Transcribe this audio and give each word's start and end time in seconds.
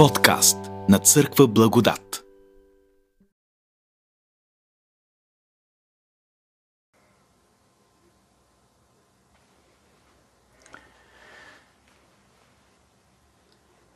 Подкаст 0.00 0.58
на 0.88 0.98
Църква 0.98 1.46
Благодат. 1.46 2.24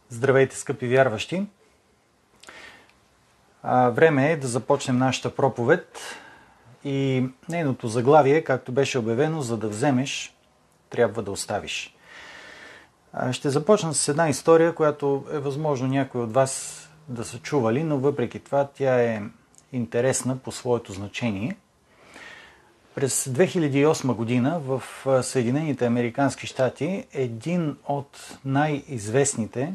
Здравейте, 0.09 0.57
скъпи 0.57 0.89
вярващи! 0.89 1.47
Време 3.65 4.33
е 4.33 4.37
да 4.37 4.47
започнем 4.47 4.99
нашата 4.99 5.37
проповед 5.37 6.01
и 6.85 7.25
нейното 7.49 7.89
заглавие, 7.89 8.45
както 8.45 8.73
беше 8.73 8.99
обявено, 8.99 9.43
за 9.43 9.57
да 9.57 9.69
вземеш, 9.69 10.37
трябва 10.91 11.23
да 11.23 11.31
оставиш. 11.31 11.97
Ще 13.33 13.51
започна 13.51 13.95
с 13.95 14.09
една 14.09 14.29
история, 14.29 14.75
която 14.75 15.25
е 15.33 15.39
възможно 15.39 15.89
някои 15.89 16.21
от 16.21 16.33
вас 16.33 16.85
да 17.09 17.25
са 17.25 17.39
чували, 17.39 17.85
но 17.85 17.99
въпреки 17.99 18.39
това 18.39 18.69
тя 18.75 19.03
е 19.03 19.23
интересна 19.73 20.37
по 20.37 20.53
своето 20.53 20.93
значение. 20.93 21.57
През 22.95 23.25
2008 23.25 24.15
година 24.15 24.61
в 24.61 24.83
Съединените 25.23 25.87
Американски 25.87 26.47
щати 26.47 27.05
един 27.13 27.77
от 27.89 28.39
най-известните, 28.45 29.75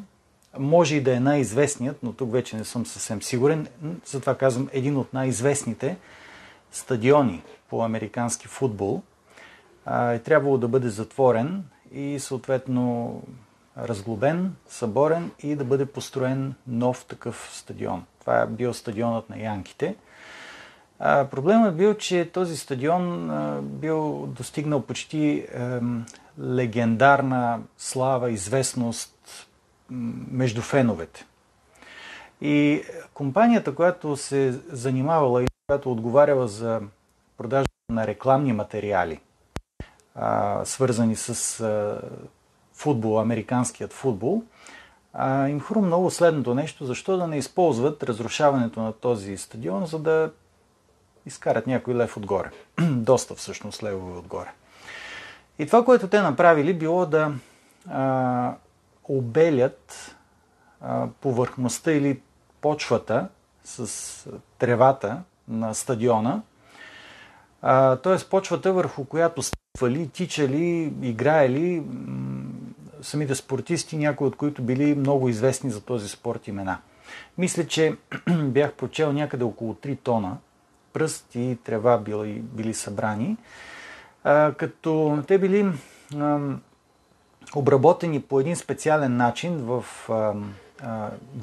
може 0.57 0.95
и 0.95 1.01
да 1.01 1.15
е 1.15 1.19
най-известният, 1.19 2.03
но 2.03 2.13
тук 2.13 2.31
вече 2.31 2.57
не 2.57 2.65
съм 2.65 2.85
съвсем 2.85 3.21
сигурен, 3.21 3.67
затова 4.05 4.35
казвам 4.35 4.69
един 4.73 4.97
от 4.97 5.13
най-известните 5.13 5.97
стадиони 6.71 7.43
по 7.69 7.83
американски 7.83 8.47
футбол 8.47 9.01
е 9.91 10.19
трябвало 10.19 10.57
да 10.57 10.67
бъде 10.67 10.89
затворен 10.89 11.63
и 11.91 12.19
съответно 12.19 13.21
разглобен, 13.77 14.55
съборен 14.67 15.31
и 15.39 15.55
да 15.55 15.63
бъде 15.63 15.85
построен 15.85 16.53
нов 16.67 17.05
такъв 17.05 17.49
стадион. 17.53 18.05
Това 18.19 18.41
е 18.41 18.47
бил 18.47 18.73
стадионът 18.73 19.29
на 19.29 19.39
Янките. 19.39 19.95
А, 20.99 21.25
проблемът 21.25 21.73
е 21.73 21.77
бил, 21.77 21.93
че 21.93 22.31
този 22.33 22.57
стадион 22.57 23.29
бил 23.61 24.27
достигнал 24.27 24.81
почти 24.81 25.47
легендарна 26.41 27.59
слава, 27.77 28.31
известност 28.31 29.47
между 30.31 30.61
феновете. 30.61 31.25
И 32.41 32.83
компанията, 33.13 33.75
която 33.75 34.17
се 34.17 34.59
занимавала 34.71 35.43
и 35.43 35.47
която 35.67 35.91
отговаряла 35.91 36.47
за 36.47 36.81
продажа 37.37 37.67
на 37.91 38.07
рекламни 38.07 38.53
материали– 38.53 39.19
а, 40.15 40.65
свързани 40.65 41.15
с 41.15 41.59
а, 41.59 42.01
футбол, 42.73 43.19
американският 43.19 43.93
футбол, 43.93 44.43
а, 45.13 45.47
им 45.47 45.61
много 45.75 46.11
следното 46.11 46.55
нещо, 46.55 46.85
защо 46.85 47.17
да 47.17 47.27
не 47.27 47.37
използват 47.37 48.03
разрушаването 48.03 48.81
на 48.81 48.93
този 48.93 49.37
стадион, 49.37 49.85
за 49.85 49.99
да 49.99 50.31
изкарат 51.25 51.67
някой 51.67 51.95
лев 51.95 52.17
отгоре. 52.17 52.51
Доста 52.81 53.35
всъщност 53.35 53.83
левове 53.83 54.19
отгоре. 54.19 54.51
И 55.59 55.67
това, 55.67 55.85
което 55.85 56.07
те 56.07 56.21
направили, 56.21 56.73
било 56.73 57.05
да 57.05 57.31
а, 57.89 58.53
обелят 59.03 60.15
а, 60.81 61.07
повърхността 61.21 61.91
или 61.91 62.21
почвата 62.61 63.27
с 63.63 64.29
тревата 64.57 65.21
на 65.47 65.73
стадиона, 65.73 66.41
т.е. 68.03 68.29
почвата 68.29 68.73
върху 68.73 69.05
която 69.05 69.41
стъпвали, 69.79 70.07
тичали, 70.07 70.93
играели 71.01 71.83
самите 73.01 73.35
спортисти, 73.35 73.97
някои 73.97 74.27
от 74.27 74.35
които 74.35 74.61
били 74.61 74.95
много 74.95 75.29
известни 75.29 75.69
за 75.69 75.81
този 75.81 76.09
спорт 76.09 76.47
имена. 76.47 76.77
Мисля, 77.37 77.67
че 77.67 77.95
бях 78.43 78.73
прочел 78.73 79.13
някъде 79.13 79.43
около 79.43 79.73
3 79.73 79.99
тона 80.03 80.37
пръст 80.93 81.35
и 81.35 81.57
трева 81.63 81.97
били, 81.97 82.41
били 82.41 82.73
събрани, 82.73 83.37
а, 84.23 84.53
като 84.53 85.23
те 85.27 85.37
били 85.37 85.71
а, 86.15 86.39
обработени 87.55 88.21
по 88.21 88.39
един 88.39 88.55
специален 88.55 89.17
начин 89.17 89.57
в 89.57 89.85
а, 90.09 90.33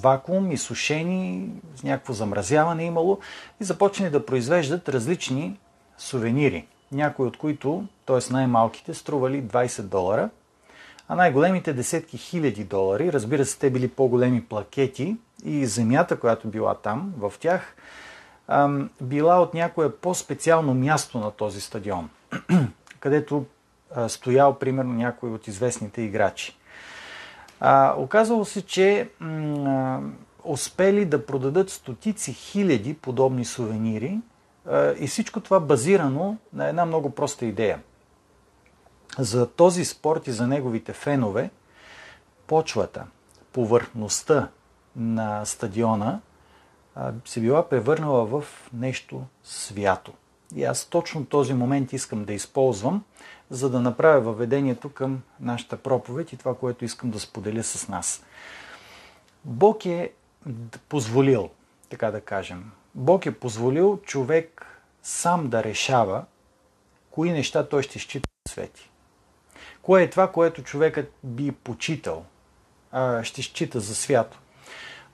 вакуум 0.03 0.53
и 0.53 0.56
сушени, 0.56 1.50
с 1.77 1.83
някакво 1.83 2.12
замразяване 2.12 2.84
имало 2.84 3.19
и 3.60 3.65
започнали 3.65 4.10
да 4.10 4.27
произвеждат 4.27 4.89
различни 4.89 5.59
сувенири, 5.99 6.66
някои 6.92 7.26
от 7.26 7.36
които, 7.36 7.84
т.е. 8.06 8.32
най-малките, 8.32 8.94
стрували 8.94 9.42
20 9.42 9.82
долара, 9.82 10.30
а 11.08 11.14
най-големите 11.14 11.72
десетки 11.72 12.19
хиляди 12.19 12.64
долари. 12.64 13.12
Разбира 13.12 13.44
се, 13.44 13.58
те 13.58 13.70
били 13.70 13.88
по-големи 13.88 14.44
плакети 14.44 15.16
и 15.44 15.66
земята, 15.66 16.20
която 16.20 16.48
била 16.48 16.74
там, 16.74 17.14
в 17.19 17.32
тях, 17.41 17.76
била 19.00 19.41
от 19.41 19.54
някое 19.54 19.92
по-специално 19.92 20.74
място 20.74 21.19
на 21.19 21.30
този 21.30 21.60
стадион, 21.60 22.10
където 23.00 23.44
стоял, 24.08 24.58
примерно, 24.58 24.92
някой 24.92 25.30
от 25.30 25.48
известните 25.48 26.03
играчи. 26.03 26.56
А, 27.60 27.94
оказало 27.97 28.44
се, 28.44 28.62
че 28.62 29.08
успели 30.44 31.04
да 31.04 31.26
продадат 31.26 31.70
стотици 31.70 32.32
хиляди 32.32 32.94
подобни 32.94 33.44
сувенири 33.44 34.18
и 34.99 35.06
всичко 35.06 35.41
това 35.41 35.60
базирано 35.60 36.37
на 36.53 36.69
една 36.69 36.87
много 36.87 37.10
проста 37.10 37.47
идея. 37.47 37.82
За 39.19 39.50
този 39.50 39.84
спорт 39.84 40.27
и 40.27 40.32
за 40.32 40.47
неговите 40.47 40.93
фенове, 40.93 41.50
почвата, 42.47 43.06
повърхността 43.53 44.49
на 44.97 45.44
стадиона 45.44 46.21
се 47.25 47.41
била 47.41 47.69
превърнала 47.69 48.27
в 48.27 48.44
нещо 48.72 49.22
свято. 49.44 50.12
И 50.54 50.65
аз 50.65 50.84
точно 50.84 51.27
този 51.27 51.54
момент 51.54 51.93
искам 51.93 52.25
да 52.25 52.33
използвам, 52.33 53.04
за 53.50 53.71
да 53.71 53.81
направя 53.81 54.21
въведението 54.21 54.88
към 54.88 55.22
нашата 55.41 55.77
проповед 55.77 56.33
и 56.33 56.37
това, 56.37 56.54
което 56.54 56.84
искам 56.84 57.10
да 57.10 57.21
споделя 57.21 57.62
с 57.62 57.88
нас. 57.88 58.25
Бог 59.44 59.87
е 59.87 60.12
позволил, 60.88 61.50
така 61.88 62.10
да 62.10 62.21
кажем, 62.21 62.71
Бог 62.97 63.27
е 63.27 63.39
позволил 63.39 64.01
човек 64.05 64.67
сам 65.03 65.49
да 65.49 65.65
решава 65.65 66.25
кои 67.11 67.31
неща 67.31 67.69
той 67.69 67.83
ще 67.83 67.99
счита 67.99 68.29
свети. 68.49 68.91
Кое 69.83 70.03
е 70.03 70.11
това, 70.11 70.33
което 70.33 70.62
човекът 70.62 71.12
би 71.25 71.53
почитал, 71.53 72.25
ще 73.23 73.43
счита 73.43 73.81
за 73.81 73.95
свято. 73.95 74.39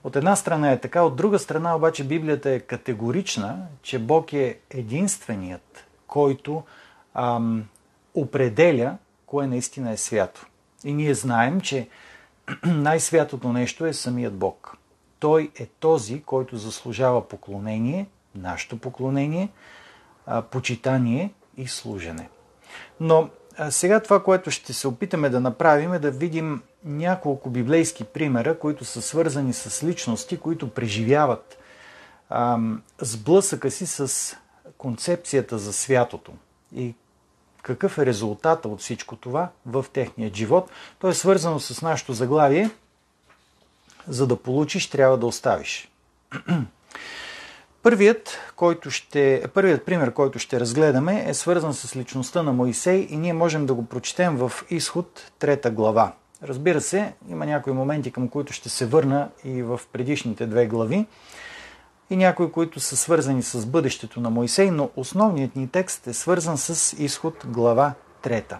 От 0.03 0.15
една 0.15 0.35
страна 0.35 0.71
е 0.71 0.79
така, 0.79 1.01
от 1.01 1.15
друга 1.15 1.39
страна 1.39 1.75
обаче 1.75 2.03
Библията 2.03 2.49
е 2.49 2.59
категорична, 2.59 3.65
че 3.81 3.99
Бог 3.99 4.33
е 4.33 4.59
единственият, 4.69 5.87
който 6.07 6.63
ам, 7.13 7.65
определя 8.13 8.97
кое 9.25 9.47
наистина 9.47 9.91
е 9.91 9.97
свято. 9.97 10.45
И 10.83 10.93
ние 10.93 11.13
знаем, 11.13 11.61
че 11.61 11.87
най-святото 12.65 13.53
нещо 13.53 13.85
е 13.85 13.93
самият 13.93 14.33
Бог. 14.33 14.77
Той 15.23 15.51
е 15.59 15.65
този, 15.65 16.21
който 16.21 16.57
заслужава 16.57 17.27
поклонение, 17.27 18.07
нашето 18.35 18.77
поклонение, 18.77 19.49
почитание 20.51 21.33
и 21.57 21.67
служене. 21.67 22.29
Но 22.99 23.29
сега 23.69 23.99
това, 23.99 24.23
което 24.23 24.51
ще 24.51 24.73
се 24.73 24.87
опитаме 24.87 25.29
да 25.29 25.39
направим 25.39 25.93
е 25.93 25.99
да 25.99 26.11
видим 26.11 26.61
няколко 26.85 27.49
библейски 27.49 28.03
примера, 28.03 28.59
които 28.59 28.85
са 28.85 29.01
свързани 29.01 29.53
с 29.53 29.83
личности, 29.83 30.39
които 30.39 30.69
преживяват 30.69 31.57
ам, 32.29 32.83
сблъсъка 33.01 33.71
си 33.71 33.85
с 33.85 34.35
концепцията 34.77 35.57
за 35.57 35.73
святото 35.73 36.31
и 36.75 36.95
какъв 37.61 37.97
е 37.97 38.05
резултата 38.05 38.69
от 38.69 38.79
всичко 38.79 39.15
това 39.15 39.49
в 39.65 39.85
техния 39.93 40.31
живот. 40.33 40.71
То 40.99 41.07
е 41.07 41.13
свързано 41.13 41.59
с 41.59 41.81
нашето 41.81 42.13
заглавие– 42.13 42.69
за 44.07 44.27
да 44.27 44.35
получиш, 44.35 44.89
трябва 44.89 45.17
да 45.17 45.25
оставиш. 45.25 45.91
Първият, 47.83 48.39
който 48.55 48.91
ще, 48.91 49.43
първият 49.53 49.85
пример, 49.85 50.13
който 50.13 50.39
ще 50.39 50.59
разгледаме, 50.59 51.25
е 51.27 51.33
свързан 51.33 51.73
с 51.73 51.95
личността 51.95 52.43
на 52.43 52.53
Моисей 52.53 53.07
и 53.09 53.17
ние 53.17 53.33
можем 53.33 53.65
да 53.65 53.73
го 53.73 53.85
прочетем 53.85 54.37
в 54.37 54.51
изход 54.69 55.31
трета 55.39 55.71
глава. 55.71 56.13
Разбира 56.43 56.81
се, 56.81 57.13
има 57.29 57.45
някои 57.45 57.73
моменти, 57.73 58.11
към 58.11 58.27
които 58.27 58.53
ще 58.53 58.69
се 58.69 58.85
върна 58.85 59.29
и 59.43 59.63
в 59.63 59.81
предишните 59.93 60.45
две 60.45 60.67
глави 60.67 61.05
и 62.09 62.15
някои, 62.15 62.51
които 62.51 62.79
са 62.79 62.97
свързани 62.97 63.43
с 63.43 63.65
бъдещето 63.65 64.19
на 64.19 64.29
Моисей, 64.29 64.71
но 64.71 64.89
основният 64.95 65.55
ни 65.55 65.67
текст 65.67 66.07
е 66.07 66.13
свързан 66.13 66.57
с 66.57 66.95
изход 66.99 67.45
глава 67.47 67.93
трета. 68.21 68.59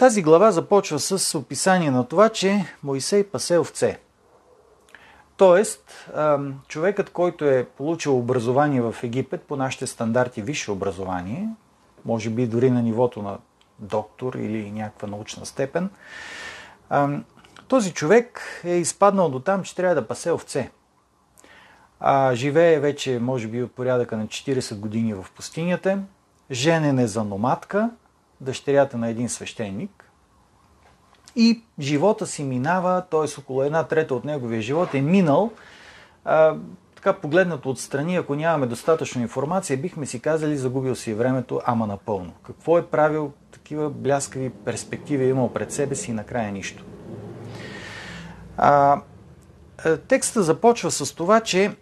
Тази 0.00 0.22
глава 0.22 0.52
започва 0.52 0.98
с 0.98 1.38
описание 1.38 1.90
на 1.90 2.08
това, 2.08 2.28
че 2.28 2.64
Моисей 2.82 3.24
пасе 3.24 3.58
овце. 3.58 3.98
Тоест, 5.36 6.10
човекът, 6.68 7.10
който 7.10 7.44
е 7.44 7.64
получил 7.64 8.18
образование 8.18 8.80
в 8.80 8.94
Египет, 9.02 9.42
по 9.42 9.56
нашите 9.56 9.86
стандарти 9.86 10.42
висше 10.42 10.70
образование, 10.70 11.48
може 12.04 12.30
би 12.30 12.46
дори 12.46 12.70
на 12.70 12.82
нивото 12.82 13.22
на 13.22 13.38
доктор 13.78 14.34
или 14.34 14.70
някаква 14.70 15.08
научна 15.08 15.46
степен, 15.46 15.90
Този 17.68 17.92
човек 17.92 18.40
е 18.64 18.74
изпаднал 18.74 19.28
до 19.28 19.40
там, 19.40 19.62
че 19.62 19.76
трябва 19.76 19.94
да 19.94 20.08
пасе 20.08 20.32
овце. 20.32 20.70
А, 22.00 22.34
живее 22.34 22.80
вече, 22.80 23.18
може 23.18 23.48
би, 23.48 23.62
от 23.62 23.72
порядъка 23.72 24.16
на 24.16 24.26
40 24.26 24.78
години 24.78 25.14
в 25.14 25.26
пустинята. 25.36 25.98
Женен 26.50 26.98
е 26.98 27.06
за 27.06 27.24
номадка, 27.24 27.90
дъщерята 28.40 28.98
на 28.98 29.08
един 29.08 29.28
свещеник. 29.28 30.10
И 31.36 31.62
живота 31.80 32.26
си 32.26 32.44
минава, 32.44 33.02
т.е. 33.10 33.40
около 33.40 33.62
една 33.62 33.84
трета 33.84 34.14
от 34.14 34.24
неговия 34.24 34.62
живот 34.62 34.94
е 34.94 35.00
минал 35.00 35.50
а, 36.24 36.56
така 36.94 37.12
погледнато 37.12 37.70
отстрани, 37.70 38.16
ако 38.16 38.34
нямаме 38.34 38.66
достатъчно 38.66 39.22
информация, 39.22 39.78
бихме 39.78 40.06
си 40.06 40.20
казали, 40.20 40.56
загубил 40.56 40.94
си 40.94 41.14
времето, 41.14 41.60
ама 41.64 41.86
напълно. 41.86 42.32
Какво 42.42 42.78
е 42.78 42.86
правил, 42.86 43.32
такива 43.50 43.90
бляскави 43.90 44.50
перспективи 44.50 45.24
е 45.24 45.28
имал 45.28 45.52
пред 45.52 45.72
себе 45.72 45.94
си 45.94 46.10
и 46.10 46.14
накрая 46.14 46.52
нищо. 46.52 46.84
А, 48.56 49.00
текста 50.08 50.42
започва 50.42 50.90
с 50.90 51.14
това, 51.14 51.40
че 51.40 51.76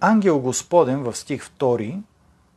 ангел 0.00 0.40
Господен 0.40 1.02
в 1.02 1.16
стих 1.16 1.48
2 1.48 2.02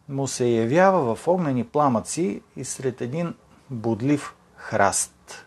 му 0.09 0.27
се 0.27 0.47
явява 0.47 1.15
в 1.15 1.27
огнени 1.27 1.63
пламъци 1.63 2.41
и 2.55 2.65
сред 2.65 3.01
един 3.01 3.33
бодлив 3.69 4.35
храст. 4.55 5.45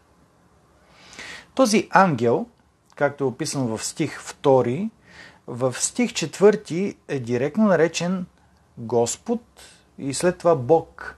Този 1.54 1.88
ангел, 1.90 2.46
както 2.94 3.24
е 3.24 3.26
описано 3.26 3.76
в 3.76 3.84
стих 3.84 4.20
2, 4.20 4.90
в 5.46 5.74
стих 5.78 6.10
4 6.10 6.96
е 7.08 7.18
директно 7.18 7.64
наречен 7.64 8.26
Господ 8.78 9.42
и 9.98 10.14
след 10.14 10.38
това 10.38 10.54
Бог. 10.54 11.16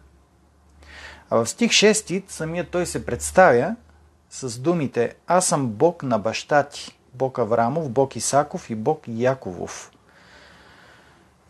А 1.31 1.37
в 1.37 1.47
стих 1.47 1.71
6 1.71 2.31
самият 2.31 2.71
той 2.71 2.87
се 2.87 3.07
представя 3.07 3.77
с 4.31 4.59
думите 4.59 5.15
Аз 5.27 5.47
съм 5.47 5.69
Бог 5.69 6.03
на 6.03 6.19
баща 6.19 6.63
ти, 6.63 6.99
Бог 7.15 7.39
Аврамов, 7.39 7.91
Бог 7.91 8.17
Исаков 8.17 8.71
и 8.71 8.75
Бог 8.75 9.05
Яковов. 9.09 9.91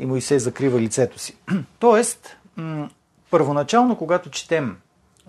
И 0.00 0.06
Моисей 0.06 0.38
закрива 0.38 0.80
лицето 0.80 1.18
си. 1.18 1.36
Тоест, 1.78 2.36
първоначално, 3.30 3.96
когато 3.96 4.30
четем 4.30 4.76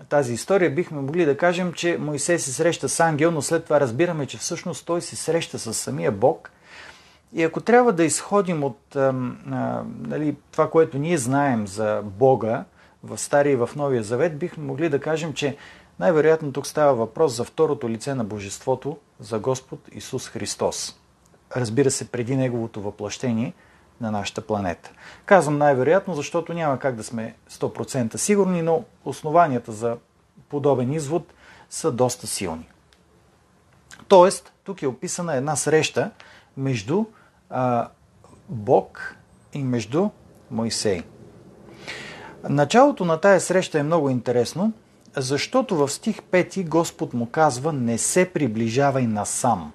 тази 0.08 0.32
история, 0.32 0.70
бихме 0.70 1.00
могли 1.00 1.24
да 1.24 1.36
кажем, 1.36 1.72
че 1.72 1.98
Моисей 2.00 2.38
се 2.38 2.52
среща 2.52 2.88
с 2.88 3.00
ангел, 3.00 3.30
но 3.30 3.42
след 3.42 3.64
това 3.64 3.80
разбираме, 3.80 4.26
че 4.26 4.38
всъщност 4.38 4.86
той 4.86 5.00
се 5.00 5.16
среща 5.16 5.58
с 5.58 5.74
самия 5.74 6.12
Бог– 6.12 6.50
и 7.34 7.42
ако 7.42 7.60
трябва 7.60 7.92
да 7.92 8.04
изходим 8.04 8.64
от 8.64 8.96
а, 8.96 9.14
а, 9.50 9.84
нали, 9.98 10.36
това, 10.50 10.70
което 10.70 10.98
ние 10.98 11.18
знаем 11.18 11.66
за 11.66 12.02
Бога 12.04 12.64
в 13.02 13.18
Стария 13.18 13.52
и 13.52 13.56
в 13.56 13.70
Новия 13.76 14.02
Завет, 14.02 14.38
бихме 14.38 14.64
могли 14.64 14.88
да 14.88 15.00
кажем, 15.00 15.32
че 15.32 15.56
най-вероятно 16.00 16.52
тук 16.52 16.66
става 16.66 16.94
въпрос 16.94 17.32
за 17.36 17.44
второто 17.44 17.88
лице 17.88 18.14
на 18.14 18.24
Божеството, 18.24 18.96
за 19.20 19.38
Господ 19.38 19.80
Исус 19.92 20.28
Христос. 20.28 21.00
Разбира 21.56 21.90
се, 21.90 22.08
преди 22.08 22.36
Неговото 22.36 22.80
въплъщение 22.80 23.52
на 24.02 24.10
нашата 24.10 24.40
планета. 24.40 24.90
Казвам 25.26 25.58
най-вероятно, 25.58 26.14
защото 26.14 26.52
няма 26.52 26.78
как 26.78 26.94
да 26.94 27.04
сме 27.04 27.34
100% 27.50 28.16
сигурни, 28.16 28.62
но 28.62 28.84
основанията 29.04 29.72
за 29.72 29.96
подобен 30.48 30.92
извод 30.92 31.34
са 31.70 31.92
доста 31.92 32.26
силни. 32.26 32.68
Тоест, 34.08 34.52
тук 34.64 34.82
е 34.82 34.86
описана 34.86 35.34
една 35.34 35.56
среща 35.56 36.10
между 36.56 37.04
а, 37.50 37.88
Бог 38.48 39.16
и 39.52 39.62
между 39.62 40.08
Моисей. 40.50 41.02
Началото 42.48 43.04
на 43.04 43.20
тая 43.20 43.40
среща 43.40 43.78
е 43.78 43.82
много 43.82 44.10
интересно, 44.10 44.72
защото 45.16 45.76
в 45.76 45.88
стих 45.88 46.20
5 46.20 46.68
Господ 46.68 47.14
му 47.14 47.30
казва 47.30 47.72
не 47.72 47.98
се 47.98 48.32
приближавай 48.32 49.06
насам. 49.06 49.72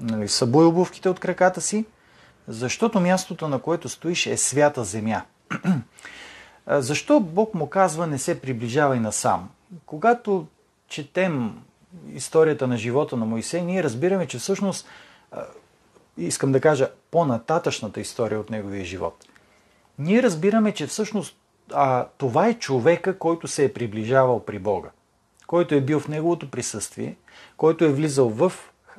Нали, 0.00 0.28
събуй 0.28 0.64
обувките 0.64 1.08
от 1.08 1.20
краката 1.20 1.60
си, 1.60 1.84
защото 2.48 3.00
мястото, 3.00 3.48
на 3.48 3.58
което 3.58 3.88
стоиш, 3.88 4.26
е 4.26 4.36
свята 4.36 4.84
земя. 4.84 5.22
Защо 6.68 7.20
Бог 7.20 7.54
му 7.54 7.66
казва 7.70 8.06
не 8.06 8.18
се 8.18 8.40
приближавай 8.40 9.00
насам? 9.00 9.50
Когато 9.86 10.46
четем 10.88 11.62
историята 12.12 12.66
на 12.66 12.76
живота 12.76 13.16
на 13.16 13.26
Моисей, 13.26 13.62
ние 13.62 13.82
разбираме, 13.82 14.26
че 14.26 14.38
всъщност 14.38 14.86
искам 16.18 16.52
да 16.52 16.60
кажа, 16.60 16.90
по-нататъчната 17.10 18.00
история 18.00 18.40
от 18.40 18.50
неговия 18.50 18.84
живот. 18.84 19.24
Ние 19.98 20.22
разбираме, 20.22 20.72
че 20.72 20.86
всъщност 20.86 21.36
а, 21.72 22.06
това 22.18 22.48
е 22.48 22.54
човека, 22.54 23.18
който 23.18 23.48
се 23.48 23.64
е 23.64 23.72
приближавал 23.72 24.44
при 24.44 24.58
Бога, 24.58 24.88
който 25.46 25.74
е 25.74 25.80
бил 25.80 26.00
в 26.00 26.08
неговото 26.08 26.50
присъствие, 26.50 27.16
който 27.56 27.84
е 27.84 27.92
влизал 27.92 28.28
в 28.28 28.52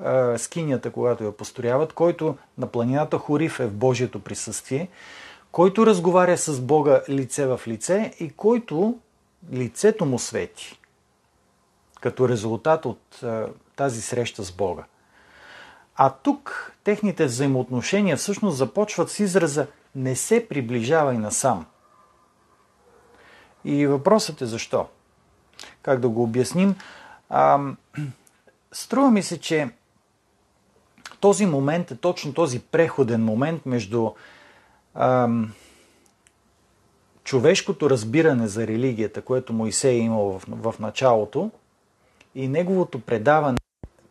а, 0.04 0.38
скинята, 0.38 0.92
когато 0.92 1.24
я 1.24 1.32
построяват, 1.32 1.94
който 1.94 2.38
на 2.58 2.68
планината 2.68 3.18
Хорив 3.18 3.60
е 3.60 3.68
в 3.68 3.74
Божието 3.74 4.20
присъствие, 4.20 4.90
който 5.52 5.86
разговаря 5.86 6.38
с 6.38 6.62
Бога 6.62 7.02
лице 7.10 7.46
в 7.46 7.62
лице 7.68 8.14
и 8.20 8.30
който 8.30 8.98
лицето 9.52 10.06
му 10.06 10.20
свети 10.20 10.80
като 12.02 12.30
резултат 12.30 12.86
от 12.86 13.24
а, 13.24 13.48
тази 13.76 14.02
среща 14.02 14.44
с 14.44 14.52
Бога. 14.52 14.84
А 15.96 16.10
тук 16.10 16.74
техните 16.84 17.26
взаимоотношения 17.26 18.18
всъщност 18.18 18.58
започват 18.58 19.12
с 19.12 19.20
израза 19.20 19.68
не 19.96 20.16
се 20.16 20.48
приближавай 20.48 21.18
насам. 21.18 21.66
И 23.66 23.88
въпросът 23.88 24.42
е 24.42 24.46
защо? 24.46 24.88
Как 25.82 26.00
да 26.00 26.10
го 26.10 26.24
обясним? 26.24 26.76
А, 27.30 27.60
струва 28.72 29.12
ми 29.12 29.24
се, 29.24 29.40
че 29.40 29.70
този 31.20 31.46
момент 31.46 31.92
е 31.92 31.96
точно 31.96 32.34
този 32.34 32.60
преходен 32.60 33.24
момент 33.24 33.66
между 33.66 34.12
а, 34.96 35.30
човешкото 37.24 37.90
разбиране 37.90 38.48
за 38.48 38.68
религията, 38.68 39.22
което 39.22 39.54
Моисей 39.54 39.96
е 39.96 40.00
имал 40.00 40.40
в, 40.40 40.44
в 40.48 40.80
началото, 40.80 41.52
и 42.36 42.48
неговото 42.48 43.00
предаване, 43.00 43.58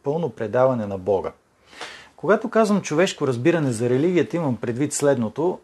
пълно 0.03 0.31
предаване 0.31 0.87
на 0.87 0.99
Бога. 0.99 1.32
Когато 2.17 2.50
казвам 2.50 2.82
човешко 2.82 3.26
разбиране 3.26 3.73
за 3.73 3.91
религията, 3.91 4.37
имам 4.37 4.56
предвид 4.56 4.93
следното. 4.93 5.58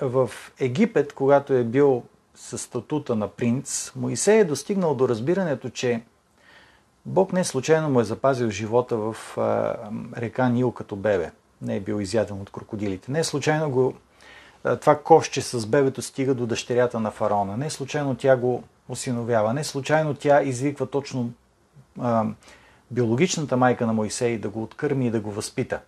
В 0.00 0.30
Египет, 0.60 1.12
когато 1.12 1.52
е 1.52 1.64
бил 1.64 2.02
със 2.34 2.62
статута 2.62 3.16
на 3.16 3.28
принц, 3.28 3.92
Моисей 3.96 4.38
е 4.38 4.44
достигнал 4.44 4.94
до 4.94 5.08
разбирането, 5.08 5.70
че 5.70 6.02
Бог 7.06 7.32
не 7.32 7.44
случайно 7.44 7.88
му 7.88 8.00
е 8.00 8.04
запазил 8.04 8.50
живота 8.50 8.96
в 8.96 9.16
а, 9.38 9.74
река 10.16 10.48
Нил 10.48 10.72
като 10.72 10.96
бебе. 10.96 11.30
Не 11.62 11.76
е 11.76 11.80
бил 11.80 12.00
изяден 12.00 12.40
от 12.40 12.50
крокодилите. 12.50 13.12
Не 13.12 13.24
случайно 13.24 13.70
го, 13.70 13.94
а, 14.64 14.76
това 14.76 14.98
кошче 14.98 15.42
с 15.42 15.66
бебето 15.66 16.02
стига 16.02 16.34
до 16.34 16.46
дъщерята 16.46 17.00
на 17.00 17.10
фараона. 17.10 17.56
Не 17.56 17.70
случайно 17.70 18.14
тя 18.14 18.36
го 18.36 18.62
осиновява. 18.88 19.54
Не 19.54 19.64
случайно 19.64 20.14
тя 20.14 20.42
извиква 20.42 20.86
точно 20.86 21.30
а, 22.00 22.24
биологичната 22.90 23.56
майка 23.56 23.86
на 23.86 23.92
Моисей 23.92 24.38
да 24.38 24.48
го 24.48 24.62
откърми 24.62 25.06
и 25.06 25.10
да 25.10 25.20
го 25.20 25.30
възпита. 25.30 25.80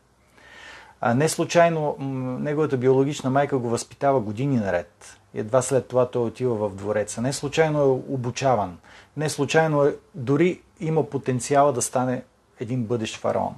А 1.06 1.14
не 1.14 1.28
случайно 1.28 1.96
неговата 2.40 2.76
биологична 2.76 3.30
майка 3.30 3.58
го 3.58 3.68
възпитава 3.68 4.20
години 4.20 4.56
наред. 4.56 5.18
Едва 5.34 5.62
след 5.62 5.88
това 5.88 6.10
той 6.10 6.22
отива 6.22 6.68
в 6.68 6.74
двореца. 6.74 7.22
Не 7.22 7.32
случайно 7.32 7.80
е 7.80 8.12
обучаван. 8.12 8.78
Не 9.16 9.28
случайно 9.28 9.84
е, 9.84 9.96
дори 10.14 10.60
има 10.80 11.10
потенциала 11.10 11.72
да 11.72 11.82
стане 11.82 12.22
един 12.60 12.84
бъдещ 12.84 13.16
фараон. 13.16 13.54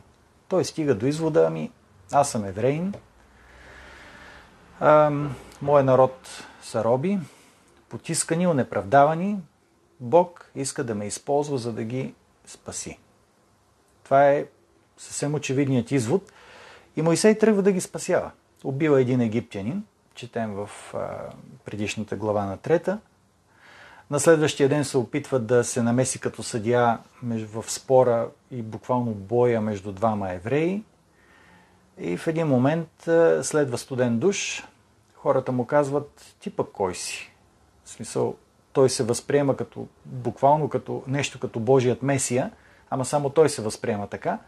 Той 0.49 0.65
стига 0.65 0.95
до 0.95 1.07
извода, 1.07 1.45
ами 1.47 1.71
аз 2.12 2.31
съм 2.31 2.45
евреин, 2.45 2.95
моят 5.62 5.87
народ 5.87 6.45
са 6.62 6.85
роби, 6.85 7.19
потискани, 7.88 8.47
унеправдавани. 8.47 9.38
Бог 10.00 10.50
иска 10.55 10.85
да 10.85 10.95
ме 10.95 11.07
използва, 11.07 11.59
за 11.59 11.73
да 11.73 11.85
ги 11.85 12.15
спаси. 12.47 12.99
Това 14.05 14.31
е 14.31 14.47
съвсем 14.97 15.35
очевидният 15.35 15.91
извод– 15.91 16.33
и 16.97 17.03
Моисей 17.03 17.38
тръгва 17.38 17.62
да 17.62 17.73
ги 17.73 17.81
спасява. 17.81 18.31
Убива 18.65 19.00
един 19.00 19.21
египтянин, 19.21 19.85
четем 20.15 20.55
в 20.55 20.71
предишната 21.65 22.17
глава 22.17 22.45
на 22.45 22.57
трета. 22.57 22.99
На 24.11 24.21
следващия 24.21 24.69
ден 24.69 24.85
се 24.85 24.99
опитва 24.99 25.38
да 25.38 25.65
се 25.65 25.83
намеси 25.83 26.21
като 26.21 26.43
съдия 26.43 26.99
в 27.23 27.65
спора 27.69 28.29
и 28.50 28.62
буквално 28.62 29.15
боя 29.15 29.61
между 29.61 29.93
двама 29.93 30.33
евреи. 30.33 30.83
И 31.99 32.17
в 32.17 32.26
един 32.26 32.47
момент 32.47 32.88
следва 33.43 33.79
студен 33.79 34.19
душ. 34.19 34.65
Хората 35.15 35.53
му 35.53 35.67
казват, 35.67 36.35
ти 36.41 36.50
пък 36.50 36.69
кой 36.73 36.95
си? 36.95 37.33
В 37.85 37.88
смисъл, 37.91 38.35
той 38.73 38.91
се 38.91 39.05
възприема 39.05 39.57
като, 39.57 39.87
буквално 40.05 40.69
като 40.69 41.03
нещо 41.07 41.41
като 41.41 41.61
Божият 41.61 42.03
Месия, 42.03 42.50
ама 42.91 43.05
само 43.05 43.31
той 43.31 43.49
се 43.49 43.62
възприема 43.62 44.07
така, 44.07 44.38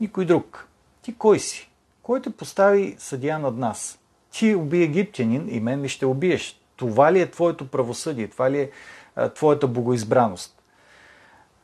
никой 0.00 0.24
друг. 0.24 0.68
Ти 1.02 1.14
кой 1.14 1.38
си? 1.38 1.71
Кой 2.02 2.22
те 2.22 2.30
постави 2.30 2.96
съдия 2.98 3.38
над 3.38 3.56
нас? 3.56 3.98
Ти 4.32 4.54
уби 4.54 4.82
египтянин 4.82 5.48
и 5.50 5.60
мен 5.60 5.82
ли 5.82 5.88
ще 5.88 6.06
убиеш? 6.06 6.60
Това 6.76 7.12
ли 7.12 7.20
е 7.20 7.30
твоето 7.30 7.68
правосъдие? 7.68 8.28
Това 8.28 8.50
ли 8.50 8.60
е 8.60 8.70
твоята 9.34 9.66
богоизбраност? 9.66 10.62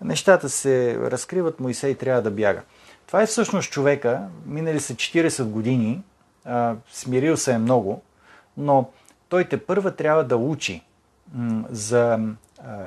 нещата 0.01 0.49
се 0.49 0.99
разкриват, 1.01 1.61
Моисей 1.61 1.95
трябва 1.95 2.23
да 2.23 2.31
бяга. 2.31 2.63
Това 3.07 3.23
е 3.23 3.27
всъщност 3.27 3.71
човека, 3.71 4.29
минали 4.47 4.81
са 4.81 4.95
40 4.95 5.45
години, 5.45 6.03
смирил 6.91 7.37
се 7.37 7.53
е 7.53 7.59
много, 7.59 8.03
но 8.57 8.91
той 9.29 9.45
те 9.45 9.65
първа 9.65 9.97
трябва 9.97 10.25
да 10.25 10.37
учи 10.37 10.83
за 11.71 12.19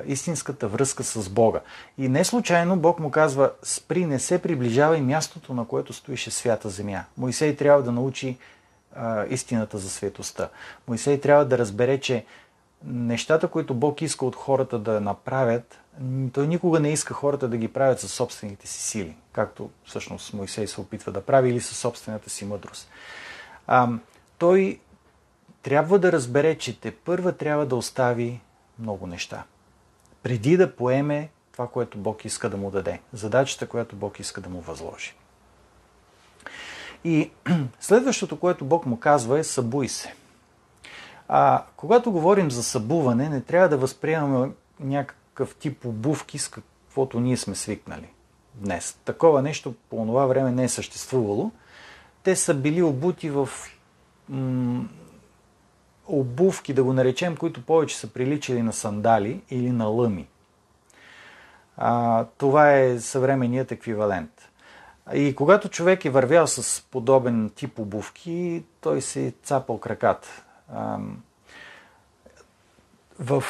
истинската 0.06 0.68
връзка 0.68 1.04
с 1.04 1.28
Бога. 1.28 1.60
И 1.98 2.08
не 2.08 2.24
случайно 2.24 2.76
Бог 2.76 3.00
му 3.00 3.10
казва, 3.10 3.52
спри, 3.62 4.06
не 4.06 4.18
се 4.18 4.42
приближавай 4.42 5.00
мястото, 5.00 5.54
на 5.54 5.64
което 5.64 5.92
стоише 5.92 6.30
свята 6.30 6.68
земя. 6.68 7.04
Моисей 7.16 7.56
трябва 7.56 7.82
да 7.82 7.92
научи 7.92 8.38
а, 8.96 9.24
истината 9.28 9.78
за 9.78 9.90
светостта. 9.90 10.48
Моисей 10.88 11.20
трябва 11.20 11.44
да 11.44 11.58
разбере, 11.58 12.00
че 12.00 12.24
нещата, 12.84 13.48
които 13.48 13.74
Бог 13.74 14.02
иска 14.02 14.26
от 14.26 14.36
хората 14.36 14.78
да 14.78 15.00
направят, 15.00 15.78
той 16.32 16.46
никога 16.46 16.80
не 16.80 16.92
иска 16.92 17.14
хората 17.14 17.48
да 17.48 17.56
ги 17.56 17.68
правят 17.68 18.00
със 18.00 18.12
собствените 18.12 18.66
си 18.66 18.82
сили, 18.82 19.16
както 19.32 19.70
всъщност 19.84 20.32
Моисей 20.32 20.66
се 20.66 20.80
опитва 20.80 21.12
да 21.12 21.22
прави 21.22 21.50
или 21.50 21.60
със 21.60 21.78
собствената 21.78 22.30
си 22.30 22.44
мъдрост. 22.44 22.88
А, 23.66 23.88
той 24.38 24.80
трябва 25.62 25.98
да 25.98 26.12
разбере, 26.12 26.58
че 26.58 26.80
те 26.80 26.90
първа 26.90 27.32
трябва 27.32 27.66
да 27.66 27.76
остави 27.76 28.40
много 28.78 29.06
неща. 29.06 29.44
Преди 30.22 30.56
да 30.56 30.76
поеме 30.76 31.30
това, 31.52 31.68
което 31.68 31.98
Бог 31.98 32.24
иска 32.24 32.50
да 32.50 32.56
му 32.56 32.70
даде. 32.70 33.00
Задачата, 33.12 33.68
която 33.68 33.96
Бог 33.96 34.20
иска 34.20 34.40
да 34.40 34.50
му 34.50 34.60
възложи. 34.60 35.14
И 37.04 37.30
следващото, 37.80 38.40
което 38.40 38.64
Бог 38.64 38.86
му 38.86 39.00
казва 39.00 39.38
е 39.38 39.44
събуй 39.44 39.88
се. 39.88 40.14
А 41.28 41.64
когато 41.76 42.12
говорим 42.12 42.50
за 42.50 42.62
събуване, 42.62 43.28
не 43.28 43.40
трябва 43.40 43.68
да 43.68 43.76
възприемаме 43.76 44.50
някакъв 44.80 45.54
тип 45.54 45.84
обувки, 45.84 46.38
с 46.38 46.48
каквото 46.48 47.20
ние 47.20 47.36
сме 47.36 47.54
свикнали 47.54 48.08
днес. 48.54 48.98
Такова 49.04 49.42
нещо 49.42 49.74
по 49.90 49.96
това 49.96 50.26
време 50.26 50.52
не 50.52 50.64
е 50.64 50.68
съществувало. 50.68 51.50
Те 52.22 52.36
са 52.36 52.54
били 52.54 52.82
обути 52.82 53.30
в 53.30 53.48
обувки, 56.06 56.74
да 56.74 56.84
го 56.84 56.92
наречем, 56.92 57.36
които 57.36 57.66
повече 57.66 57.98
са 57.98 58.12
приличали 58.12 58.62
на 58.62 58.72
сандали 58.72 59.42
или 59.50 59.70
на 59.70 59.84
лъми. 59.84 60.28
А, 61.76 62.24
това 62.38 62.72
е 62.72 63.00
съвременният 63.00 63.72
еквивалент. 63.72 64.48
И 65.14 65.34
когато 65.34 65.68
човек 65.68 66.04
е 66.04 66.10
вървял 66.10 66.46
с 66.46 66.84
подобен 66.90 67.50
тип 67.54 67.78
обувки, 67.78 68.64
той 68.80 69.00
се 69.00 69.26
е 69.26 69.32
цапал 69.42 69.78
краката. 69.78 70.28
В 73.18 73.44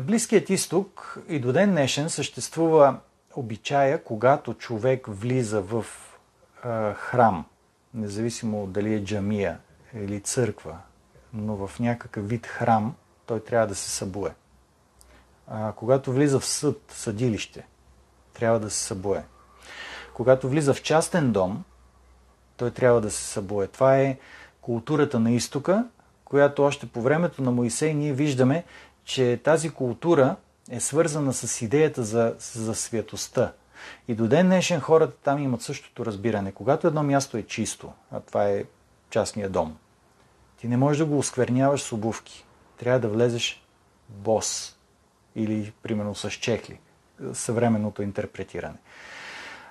Близкият 0.00 0.50
изток 0.50 1.18
и 1.28 1.38
до 1.38 1.52
ден 1.52 1.70
днешен 1.70 2.10
съществува 2.10 2.96
обичая, 3.36 4.04
когато 4.04 4.54
човек 4.54 5.06
влиза 5.08 5.60
в 5.60 5.86
храм, 6.94 7.44
независимо 7.94 8.66
дали 8.66 8.94
е 8.94 9.04
джамия 9.04 9.58
или 9.94 10.20
църква, 10.20 10.78
но 11.34 11.66
в 11.66 11.80
някакъв 11.80 12.28
вид 12.28 12.46
храм, 12.46 12.94
той 13.26 13.40
трябва 13.40 13.66
да 13.66 13.74
се 13.74 13.90
събуе. 13.90 14.30
когато 15.76 16.12
влиза 16.12 16.40
в 16.40 16.46
съд, 16.46 16.82
съдилище, 16.88 17.66
трябва 18.32 18.60
да 18.60 18.70
се 18.70 18.78
събуе. 18.84 19.24
Когато 20.14 20.48
влиза 20.48 20.74
в 20.74 20.82
частен 20.82 21.32
дом, 21.32 21.64
той 22.56 22.70
трябва 22.70 23.00
да 23.00 23.10
се 23.10 23.22
събуе. 23.22 23.66
Това 23.66 23.98
е 23.98 24.18
културата 24.60 25.20
на 25.20 25.30
изтока, 25.30 25.86
която 26.24 26.62
още 26.62 26.86
по 26.86 27.02
времето 27.02 27.42
на 27.42 27.50
Моисей 27.50 27.94
ние 27.94 28.12
виждаме, 28.12 28.64
че 29.04 29.40
тази 29.44 29.70
култура 29.70 30.36
е 30.70 30.80
свързана 30.80 31.32
с 31.32 31.62
идеята 31.62 32.02
за, 32.02 32.34
за 32.38 32.74
святостта. 32.74 33.52
И 34.08 34.14
до 34.14 34.28
ден 34.28 34.46
днешен 34.46 34.80
хората 34.80 35.16
там 35.16 35.38
имат 35.38 35.62
същото 35.62 36.06
разбиране. 36.06 36.52
Когато 36.52 36.86
едно 36.86 37.02
място 37.02 37.36
е 37.36 37.42
чисто, 37.42 37.92
а 38.12 38.20
това 38.20 38.48
е 38.48 38.64
частния 39.10 39.48
дом, 39.48 39.76
ти 40.62 40.68
не 40.68 40.76
можеш 40.76 40.98
да 40.98 41.04
го 41.04 41.18
оскверняваш 41.18 41.82
с 41.82 41.92
обувки. 41.92 42.44
Трябва 42.78 43.00
да 43.00 43.08
влезеш 43.08 43.62
бос 44.08 44.76
или 45.36 45.72
примерно 45.82 46.14
с 46.14 46.30
чехли. 46.30 46.78
Съвременното 47.32 48.02
интерпретиране. 48.02 48.76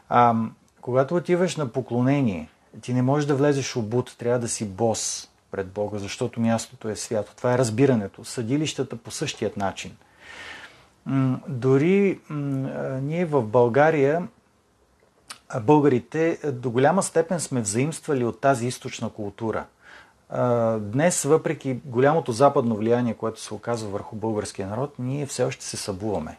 А, 0.09 0.35
когато 0.81 1.15
отиваш 1.15 1.55
на 1.55 1.67
поклонение, 1.67 2.49
ти 2.81 2.93
не 2.93 3.01
можеш 3.01 3.27
да 3.27 3.35
влезеш 3.35 3.75
обут, 3.75 4.15
трябва 4.17 4.39
да 4.39 4.47
си 4.47 4.65
бос 4.65 5.29
пред 5.51 5.67
Бога, 5.67 5.97
защото 5.97 6.39
мястото 6.39 6.89
е 6.89 6.95
свято. 6.95 7.35
Това 7.35 7.53
е 7.53 7.57
разбирането. 7.57 8.25
Съдилищата 8.25 8.95
по 8.95 9.11
същият 9.11 9.57
начин. 9.57 9.97
Дори 11.47 12.19
ние 13.01 13.25
в 13.25 13.41
България, 13.41 14.27
българите, 15.61 16.39
до 16.43 16.69
голяма 16.69 17.03
степен 17.03 17.39
сме 17.39 17.61
взаимствали 17.61 18.23
от 18.23 18.41
тази 18.41 18.67
източна 18.67 19.09
култура. 19.09 19.65
Днес, 20.79 21.23
въпреки 21.23 21.79
голямото 21.85 22.31
западно 22.31 22.75
влияние, 22.75 23.13
което 23.13 23.41
се 23.41 23.53
оказва 23.53 23.89
върху 23.89 24.15
българския 24.15 24.67
народ, 24.67 24.93
ние 24.99 25.25
все 25.25 25.43
още 25.43 25.65
се 25.65 25.77
събуваме. 25.77 26.37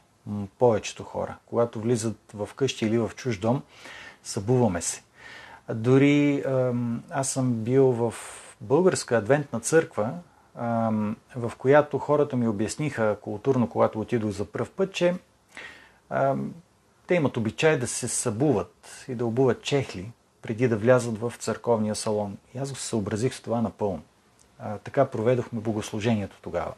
Повечето 0.58 1.04
хора. 1.04 1.36
Когато 1.46 1.80
влизат 1.80 2.16
в 2.34 2.48
къщи 2.56 2.86
или 2.86 2.98
в 2.98 3.10
чуж 3.16 3.38
дом, 3.38 3.62
събуваме 4.22 4.82
се. 4.82 5.02
Дори 5.74 6.44
аз 7.10 7.28
съм 7.28 7.52
бил 7.52 7.84
в 7.84 8.14
българска 8.60 9.16
адвентна 9.16 9.60
църква, 9.60 10.10
в 11.36 11.52
която 11.58 11.98
хората 11.98 12.36
ми 12.36 12.48
обясниха 12.48 13.16
културно, 13.20 13.68
когато 13.68 14.00
отидох 14.00 14.30
за 14.30 14.44
пръв 14.44 14.70
път, 14.70 14.92
че 14.92 15.14
те 17.06 17.14
имат 17.14 17.36
обичай 17.36 17.78
да 17.78 17.86
се 17.86 18.08
събуват 18.08 19.04
и 19.08 19.14
да 19.14 19.26
обуват 19.26 19.62
чехли, 19.62 20.12
преди 20.42 20.68
да 20.68 20.76
влязат 20.76 21.18
в 21.18 21.32
църковния 21.38 21.94
салон. 21.94 22.36
И 22.54 22.58
аз 22.58 22.70
го 22.70 22.76
съобразих 22.76 23.34
с 23.34 23.40
това 23.40 23.60
напълно. 23.60 24.02
така 24.84 25.04
проведохме 25.04 25.60
богослужението 25.60 26.36
тогава. 26.42 26.72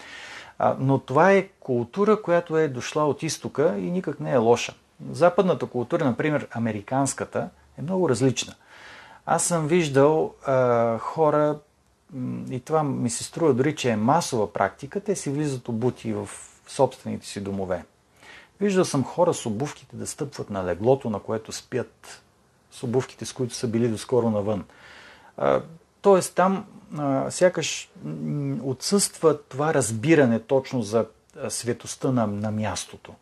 но 0.78 0.98
това 0.98 1.32
е 1.32 1.48
култура, 1.60 2.22
която 2.22 2.56
е 2.58 2.68
дошла 2.68 3.04
от 3.04 3.22
изтока 3.22 3.78
и 3.78 3.90
никак 3.90 4.20
не 4.20 4.32
е 4.32 4.36
лоша. 4.36 4.74
Западната 5.10 5.66
култура, 5.66 6.04
например 6.04 6.48
американската, 6.50 7.48
е 7.78 7.82
много 7.82 8.08
различна. 8.08 8.54
Аз 9.26 9.44
съм 9.44 9.66
виждал 9.66 10.34
а, 10.46 10.98
хора, 10.98 11.58
и 12.50 12.60
това 12.60 12.82
ми 12.82 13.10
се 13.10 13.24
струва 13.24 13.54
дори, 13.54 13.76
че 13.76 13.90
е 13.90 13.96
масова 13.96 14.52
практика, 14.52 15.00
те 15.00 15.16
си 15.16 15.30
влизат 15.30 15.68
обути 15.68 16.12
в 16.12 16.28
собствените 16.68 17.26
си 17.26 17.40
домове. 17.40 17.84
Виждал 18.60 18.84
съм 18.84 19.04
хора 19.04 19.34
с 19.34 19.46
обувките 19.46 19.96
да 19.96 20.06
стъпват 20.06 20.50
на 20.50 20.64
леглото, 20.64 21.10
на 21.10 21.18
което 21.18 21.52
спят, 21.52 22.22
с 22.72 22.82
обувките, 22.82 23.24
с 23.24 23.32
които 23.32 23.54
са 23.54 23.68
били 23.68 23.88
доскоро 23.88 24.30
навън. 24.30 24.64
Тоест 26.02 26.34
там 26.34 26.64
а, 26.98 27.30
сякаш 27.30 27.90
отсъства 28.62 29.42
това 29.42 29.74
разбиране 29.74 30.40
точно 30.40 30.82
за 30.82 31.06
светостта 31.48 32.12
на, 32.12 32.26
на 32.26 32.50
мястото. 32.50 33.14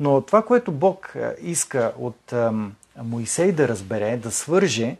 Но 0.00 0.20
това, 0.20 0.44
което 0.44 0.72
Бог 0.72 1.14
иска 1.42 1.92
от 1.98 2.32
а, 2.32 2.52
Моисей 3.02 3.52
да 3.52 3.68
разбере, 3.68 4.16
да 4.16 4.30
свърже 4.30 4.96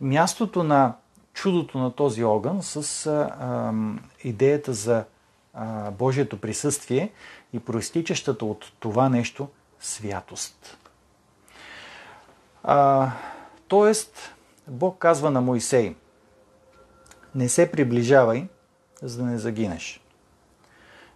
мястото 0.00 0.62
на 0.62 0.94
чудото 1.32 1.78
на 1.78 1.92
този 1.92 2.24
огън 2.24 2.62
с 2.62 3.06
а, 3.06 3.72
идеята 4.24 4.72
за 4.72 5.04
а, 5.54 5.90
Божието 5.90 6.40
присъствие 6.40 7.10
и 7.52 7.58
проистичащата 7.58 8.44
от 8.44 8.72
това 8.80 9.08
нещо 9.08 9.48
святост. 9.80 10.77
А, 12.62 13.10
тоест, 13.68 14.34
Бог 14.68 14.98
казва 14.98 15.30
на 15.30 15.40
Моисей, 15.40 15.94
не 17.34 17.48
се 17.48 17.72
приближавай, 17.72 18.48
за 19.02 19.18
да 19.18 19.24
не 19.24 19.38
загинеш. 19.38 20.00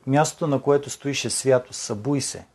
Мястото, 0.07 0.47
на 0.47 0.63
което 0.63 0.91
стоише 0.91 1.31
свято, 1.31 1.73
събуй 1.73 2.21
се. 2.21 2.47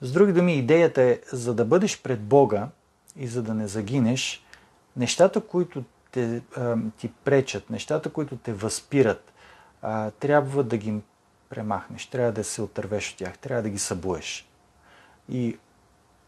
С 0.00 0.12
други 0.12 0.32
думи, 0.32 0.54
идеята 0.54 1.02
е, 1.02 1.20
за 1.32 1.54
да 1.54 1.64
бъдеш 1.64 2.02
пред 2.02 2.20
Бога 2.20 2.68
и 3.16 3.26
за 3.26 3.42
да 3.42 3.54
не 3.54 3.68
загинеш, 3.68 4.44
нещата, 4.96 5.40
които 5.40 5.84
те, 6.10 6.42
а, 6.56 6.76
ти 6.98 7.12
пречат, 7.24 7.70
нещата, 7.70 8.12
които 8.12 8.36
те 8.36 8.52
възпират, 8.52 9.32
а, 9.82 10.10
трябва 10.10 10.64
да 10.64 10.76
ги 10.76 11.00
премахнеш, 11.48 12.06
трябва 12.06 12.32
да 12.32 12.44
се 12.44 12.62
отървеш 12.62 13.12
от 13.12 13.18
тях, 13.18 13.38
трябва 13.38 13.62
да 13.62 13.70
ги 13.70 13.78
събуеш. 13.78 14.48
И 15.28 15.58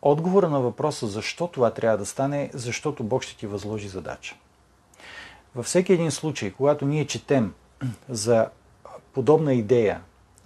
отговора 0.02 0.48
на 0.48 0.60
въпроса 0.60 1.06
защо 1.06 1.48
това 1.48 1.70
трябва 1.70 1.98
да 1.98 2.06
стане 2.06 2.50
защото 2.54 3.04
Бог 3.04 3.22
ще 3.22 3.36
ти 3.36 3.46
възложи 3.46 3.88
задача. 3.88 4.36
Във 5.54 5.66
всеки 5.66 5.92
един 5.92 6.10
случай, 6.10 6.50
когато 6.50 6.86
ние 6.86 7.06
четем 7.06 7.54
за 8.08 8.48
подобна 9.12 9.54
идея, 9.54 10.00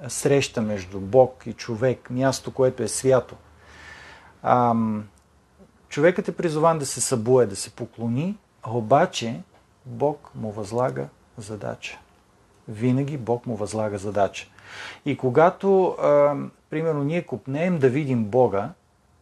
среща 0.08 0.62
между 0.62 1.00
Бог 1.00 1.42
и 1.46 1.52
човек, 1.52 2.10
място, 2.10 2.54
което 2.54 2.82
е 2.82 2.88
свято, 2.88 3.36
ам, 4.42 5.08
човекът 5.88 6.28
е 6.28 6.36
призован 6.36 6.78
да 6.78 6.86
се 6.86 7.00
събуе, 7.00 7.46
да 7.46 7.56
се 7.56 7.70
поклони, 7.70 8.36
обаче 8.66 9.40
Бог 9.86 10.30
му 10.34 10.52
възлага 10.52 11.08
задача. 11.38 11.98
Винаги 12.68 13.16
Бог 13.16 13.46
му 13.46 13.56
възлага 13.56 13.98
задача. 13.98 14.48
И 15.04 15.16
когато 15.16 15.86
а, 15.86 16.34
примерно, 16.70 17.04
ние 17.04 17.22
купнеем 17.22 17.78
да 17.78 17.88
видим 17.88 18.24
Бога, 18.24 18.70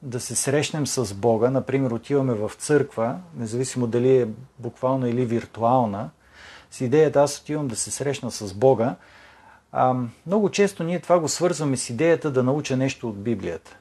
да 0.02 0.20
се 0.20 0.34
срещнем 0.34 0.86
с 0.86 1.14
Бога, 1.14 1.50
например, 1.50 1.90
отиваме 1.90 2.34
в 2.34 2.50
църква, 2.58 3.18
независимо 3.36 3.86
дали 3.86 4.16
е 4.20 4.28
буквална 4.58 5.08
или 5.08 5.24
виртуална, 5.24 6.10
с 6.70 6.80
идеята 6.80 7.22
аз 7.22 7.38
отивам 7.38 7.68
да 7.68 7.76
се 7.76 7.90
срещна 7.90 8.30
с 8.30 8.54
Бога, 8.54 8.96
а, 9.72 9.94
много 10.26 10.50
често 10.50 10.84
ние 10.84 11.00
това 11.00 11.20
го 11.20 11.28
свързваме 11.28 11.76
с 11.76 11.90
идеята 11.90 12.30
да 12.30 12.42
науча 12.42 12.76
нещо 12.76 13.08
от 13.08 13.22
Библията. 13.22 13.76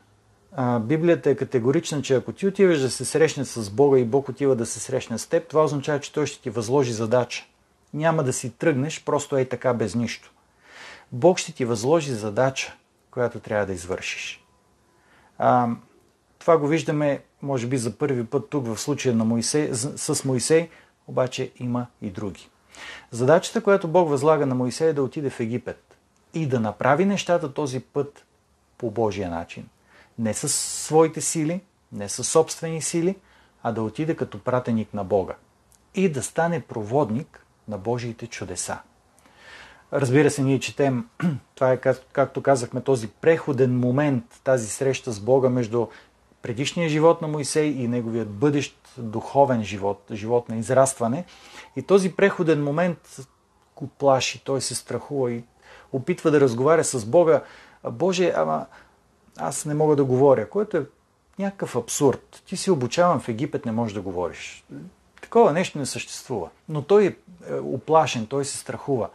А, 0.56 0.80
Библията 0.80 1.30
е 1.30 1.36
категорична, 1.36 2.02
че 2.02 2.16
ако 2.16 2.32
ти 2.32 2.48
отиваш 2.48 2.80
да 2.82 2.90
се 2.90 3.06
срещнеш 3.06 3.48
с 3.48 3.70
Бога 3.70 4.00
и 4.00 4.06
Бог 4.06 4.30
отива 4.30 4.56
да 4.56 4.66
се 4.66 4.80
срещне 4.80 5.18
с 5.18 5.28
теб, 5.28 5.48
това 5.48 5.64
означава, 5.64 6.00
че 6.00 6.14
Той 6.14 6.26
ще 6.26 6.42
ти 6.42 6.50
възложи 6.50 6.94
задача. 6.94 7.46
Няма 7.94 8.24
да 8.24 8.34
си 8.34 8.50
тръгнеш 8.50 9.04
просто 9.04 9.38
е 9.38 9.46
така 9.46 9.74
без 9.74 9.96
нищо. 9.96 10.32
Бог 11.12 11.38
ще 11.38 11.54
ти 11.54 11.66
възложи 11.66 12.12
задача, 12.12 12.76
която 13.12 13.40
трябва 13.40 13.66
да 13.66 13.74
извършиш. 13.74 14.44
А, 15.38 15.68
това 16.48 16.58
го 16.58 16.68
виждаме, 16.68 17.22
може 17.42 17.68
би, 17.68 17.78
за 17.78 17.98
първи 17.98 18.26
път 18.26 18.50
тук 18.50 18.66
в 18.68 18.78
случая 18.78 19.16
на 19.16 19.26
Моисей, 19.26 19.70
с 19.74 20.26
Моисей, 20.26 20.70
обаче 21.08 21.52
има 21.60 21.88
и 22.02 22.10
други. 22.10 22.50
Задачата, 23.12 23.64
която 23.64 23.88
Бог 23.88 24.10
възлага 24.10 24.46
на 24.46 24.56
Моисей 24.56 24.88
е 24.88 24.94
да 24.94 25.04
отиде 25.04 25.30
в 25.30 25.40
Египет 25.40 25.98
и 26.34 26.48
да 26.48 26.60
направи 26.60 27.06
нещата 27.06 27.54
този 27.54 27.80
път 27.80 28.26
по 28.78 28.92
Божия 28.92 29.30
начин. 29.30 29.68
Не 30.20 30.34
с 30.34 30.50
своите 30.50 31.22
сили, 31.22 31.62
не 31.92 32.10
с 32.10 32.24
собствени 32.24 32.82
сили, 32.82 33.16
а 33.64 33.72
да 33.72 33.82
отиде 33.82 34.16
като 34.16 34.40
пратеник 34.40 34.94
на 34.94 35.04
Бога 35.04 35.36
и 35.96 36.10
да 36.10 36.24
стане 36.24 36.62
проводник 36.62 37.46
на 37.68 37.78
Божиите 37.78 38.28
чудеса. 38.28 38.80
Разбира 39.94 40.30
се, 40.30 40.44
ние 40.44 40.60
четем, 40.60 41.10
това 41.56 41.72
е, 41.72 41.78
както 42.12 42.42
казахме, 42.42 42.82
този 42.82 43.08
преходен 43.08 43.80
момент, 43.80 44.24
тази 44.44 44.70
среща 44.70 45.12
с 45.12 45.20
Бога 45.20 45.50
между 45.50 45.88
предишния 46.48 46.90
живот 46.90 47.22
на 47.22 47.28
Моисей 47.28 47.68
и 47.68 47.88
неговият 47.88 48.30
бъдещ 48.30 48.78
духовен 48.98 49.64
живот, 49.64 50.04
живот 50.12 50.50
на 50.50 50.58
израстване. 50.58 51.26
И 51.76 51.82
този 51.82 52.16
преходен 52.16 52.64
момент 52.64 53.18
го 53.76 53.88
плаши, 53.88 54.44
той 54.44 54.62
се 54.62 54.76
страхува 54.76 55.32
и 55.32 55.44
опитва 55.94 56.32
да 56.32 56.42
разговаря 56.42 56.84
с 56.84 57.06
Бога. 57.06 57.44
Боже, 57.92 58.34
ама 58.36 58.66
аз 59.38 59.66
не 59.66 59.74
мога 59.74 59.96
да 59.96 60.06
говоря, 60.06 60.50
което 60.50 60.78
е 60.78 60.86
някакъв 61.40 61.76
абсурд. 61.76 62.42
Ти 62.46 62.58
си 62.58 62.72
обучаван 62.72 63.20
в 63.20 63.30
Египет, 63.30 63.66
не 63.66 63.72
можеш 63.72 63.94
да 63.94 64.02
говориш. 64.02 64.66
Такова 65.22 65.54
нещо 65.54 65.78
не 65.78 65.86
съществува. 65.86 66.50
Но 66.70 66.82
той 66.82 67.06
е, 67.06 67.16
е 67.50 67.60
оплашен, 67.60 68.28
той 68.28 68.46
се 68.46 68.58
страхува. 68.58 69.10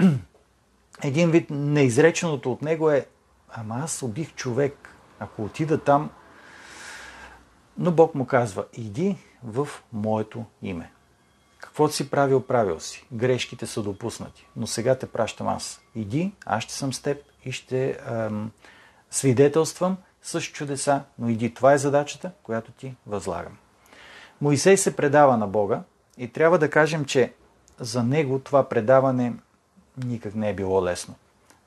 Един 1.02 1.30
вид 1.30 1.46
неизреченото 1.50 2.52
от 2.52 2.62
него 2.62 2.90
е 2.90 3.06
Ама 3.50 3.80
аз 3.84 4.02
убих 4.02 4.34
човек. 4.34 4.94
Ако 5.18 5.44
отида 5.44 5.78
там, 5.78 6.10
но 7.78 7.92
Бог 7.92 8.14
му 8.14 8.26
казва, 8.26 8.64
иди 8.72 9.16
в 9.44 9.68
моето 9.92 10.44
име. 10.62 10.90
Каквото 11.58 11.94
си 11.94 12.10
правил, 12.10 12.42
правил 12.42 12.80
си. 12.80 13.06
Грешките 13.12 13.66
са 13.66 13.82
допуснати. 13.82 14.46
Но 14.56 14.66
сега 14.66 14.94
те 14.98 15.06
пращам 15.06 15.48
аз. 15.48 15.80
Иди, 15.94 16.32
аз 16.46 16.62
ще 16.62 16.72
съм 16.72 16.92
с 16.92 17.02
теб 17.02 17.22
и 17.44 17.52
ще 17.52 17.98
ем, 18.06 18.50
свидетелствам 19.10 19.96
с 20.22 20.40
чудеса, 20.40 21.02
но 21.18 21.28
иди. 21.28 21.54
Това 21.54 21.72
е 21.72 21.78
задачата, 21.78 22.30
която 22.42 22.72
ти 22.72 22.94
възлагам. 23.06 23.56
Моисей 24.40 24.76
се 24.76 24.96
предава 24.96 25.36
на 25.36 25.46
Бога 25.46 25.82
и 26.18 26.28
трябва 26.32 26.58
да 26.58 26.70
кажем, 26.70 27.04
че 27.04 27.32
за 27.80 28.02
него 28.02 28.38
това 28.38 28.68
предаване 28.68 29.34
никак 30.04 30.34
не 30.34 30.50
е 30.50 30.54
било 30.54 30.84
лесно. 30.84 31.14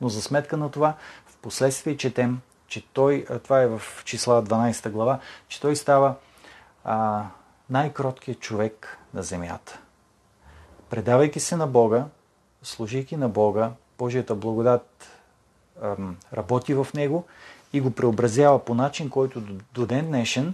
Но 0.02 0.10
за 0.10 0.22
сметка 0.22 0.58
на 0.58 0.72
това, 0.72 0.96
в 1.26 1.38
последствие 1.38 1.98
четем, 1.98 2.42
че 2.72 2.86
той, 2.94 3.26
това 3.44 3.62
е 3.62 3.68
в 3.68 3.82
числа 4.06 4.44
12 4.44 4.90
глава, 4.90 5.20
че 5.48 5.62
той 5.62 5.76
става 5.76 6.16
а, 6.84 7.26
най-кроткият 7.70 8.40
човек 8.40 8.98
на 9.14 9.24
земята. 9.24 9.80
Предавайки 10.90 11.40
се 11.40 11.56
на 11.56 11.68
Бога, 11.68 12.06
служейки 12.64 13.18
на 13.18 13.30
Бога, 13.30 13.72
Божията 13.98 14.36
благодат 14.36 15.10
ам, 15.82 16.18
работи 16.34 16.74
в 16.74 16.88
него 16.94 17.26
и 17.74 17.82
го 17.82 17.92
преобразява 17.92 18.66
по 18.66 18.74
начин, 18.74 19.10
който 19.10 19.42
до, 19.42 19.54
до 19.74 19.86
ден 19.86 20.08
днешен 20.08 20.54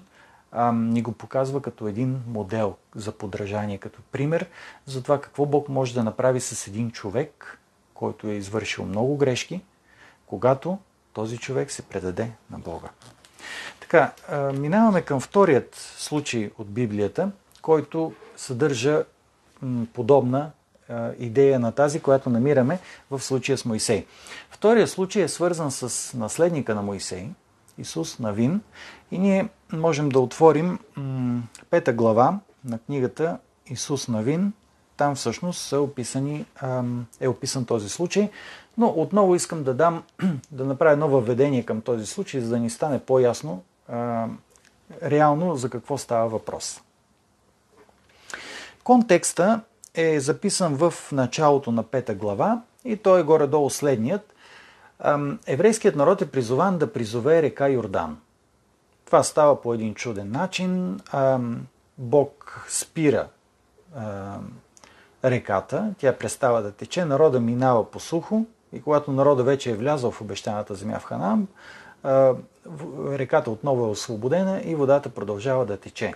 ам, 0.51 0.89
ни 0.89 1.01
го 1.01 1.11
показва 1.11 1.61
като 1.61 1.87
един 1.87 2.21
модел 2.27 2.75
за 2.95 3.11
подражание, 3.11 3.77
като 3.77 4.01
пример 4.11 4.49
за 4.85 5.03
това 5.03 5.21
какво 5.21 5.45
Бог 5.45 5.69
може 5.69 5.93
да 5.93 6.03
направи 6.03 6.39
с 6.39 6.67
един 6.67 6.91
човек, 6.91 7.59
който 7.93 8.27
е 8.27 8.33
извършил 8.33 8.85
много 8.85 9.17
грешки, 9.17 9.61
когато 10.27 10.77
този 11.17 11.37
човек 11.37 11.71
се 11.71 11.81
предаде 11.81 12.31
на 12.51 12.59
Бога. 12.59 12.89
Така, 13.79 14.11
минаваме 14.53 15.01
към 15.01 15.19
вторият 15.19 15.75
случай 15.97 16.51
от 16.57 16.69
Библията, 16.69 17.31
който 17.61 18.13
съдържа 18.35 19.03
подобна 19.93 20.51
идея 21.19 21.59
на 21.59 21.71
тази, 21.71 21.99
която 21.99 22.29
намираме 22.29 22.79
в 23.11 23.19
случая 23.19 23.57
с 23.57 23.65
Моисей. 23.65 24.05
Вторият 24.49 24.89
случай 24.89 25.23
е 25.23 25.27
свързан 25.27 25.71
с 25.71 26.13
наследника 26.17 26.75
на 26.75 26.81
Моисей, 26.81 27.29
Исус 27.77 28.19
Навин, 28.19 28.61
и 29.11 29.17
ние 29.19 29.49
можем 29.73 30.09
да 30.09 30.19
отворим 30.19 30.79
пета 31.69 31.93
глава 31.93 32.39
на 32.65 32.79
книгата 32.79 33.37
Исус 33.67 34.07
Навин. 34.07 34.53
Там 34.97 35.15
всъщност 35.15 35.73
е 37.19 37.27
описан 37.27 37.65
този 37.65 37.89
случай. 37.89 38.29
Но 38.77 38.87
отново 38.87 39.35
искам 39.35 39.63
да 39.63 39.73
дам, 39.73 40.03
да 40.51 40.65
направя 40.65 40.91
едно 40.91 41.07
въведение 41.07 41.63
към 41.63 41.81
този 41.81 42.05
случай, 42.05 42.41
за 42.41 42.49
да 42.49 42.59
ни 42.59 42.69
стане 42.69 42.99
по-ясно 42.99 43.63
а, 43.87 44.27
реално 45.03 45.55
за 45.55 45.69
какво 45.69 45.97
става 45.97 46.29
въпрос. 46.29 46.81
Контекста 48.83 49.61
е 49.93 50.19
записан 50.19 50.75
в 50.75 50.93
началото 51.11 51.71
на 51.71 51.83
пета 51.83 52.15
глава 52.15 52.61
и 52.85 52.97
той 52.97 53.19
е 53.19 53.23
горе-долу 53.23 53.69
следният. 53.69 54.33
Еврейският 55.47 55.95
народ 55.95 56.21
е 56.21 56.31
призован 56.31 56.77
да 56.77 56.93
призове 56.93 57.41
река 57.41 57.69
Йордан. 57.69 58.17
Това 59.05 59.23
става 59.23 59.61
по 59.61 59.73
един 59.73 59.95
чуден 59.95 60.31
начин. 60.31 60.99
Бог 61.97 62.65
спира 62.69 63.27
реката, 65.23 65.93
тя 65.99 66.17
престава 66.17 66.61
да 66.61 66.71
тече, 66.71 67.05
народа 67.05 67.39
минава 67.39 67.91
по 67.91 67.99
сухо 67.99 68.45
и 68.73 68.81
когато 68.81 69.11
народа 69.11 69.43
вече 69.43 69.71
е 69.71 69.75
влязъл 69.75 70.11
в 70.11 70.21
обещаната 70.21 70.75
земя 70.75 70.99
в 70.99 71.03
Ханаан, 71.03 71.47
реката 73.09 73.51
отново 73.51 73.85
е 73.85 73.89
освободена 73.89 74.61
и 74.63 74.75
водата 74.75 75.09
продължава 75.09 75.65
да 75.65 75.77
тече 75.77 76.13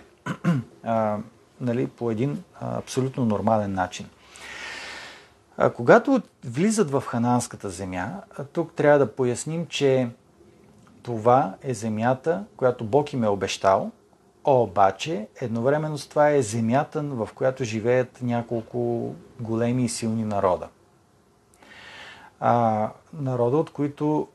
нали, 1.60 1.86
по 1.86 2.10
един 2.10 2.42
абсолютно 2.60 3.24
нормален 3.24 3.74
начин. 3.74 4.06
А, 5.56 5.70
когато 5.70 6.22
влизат 6.44 6.90
в 6.90 7.00
Ханаанската 7.00 7.70
земя, 7.70 8.20
тук 8.52 8.72
трябва 8.72 8.98
да 8.98 9.12
поясним, 9.12 9.66
че 9.66 10.08
това 11.02 11.54
е 11.62 11.74
земята, 11.74 12.44
която 12.56 12.84
Бог 12.84 13.12
им 13.12 13.24
е 13.24 13.28
обещал, 13.28 13.90
обаче 14.44 15.26
едновременно 15.40 15.98
с 15.98 16.06
това 16.06 16.30
е 16.30 16.42
земята, 16.42 17.02
в 17.02 17.28
която 17.34 17.64
живеят 17.64 18.18
няколко 18.22 19.14
големи 19.40 19.84
и 19.84 19.88
силни 19.88 20.24
народа 20.24 20.68
а, 22.44 22.88
народа, 23.12 23.56
от 23.56 23.70
които 23.70 24.28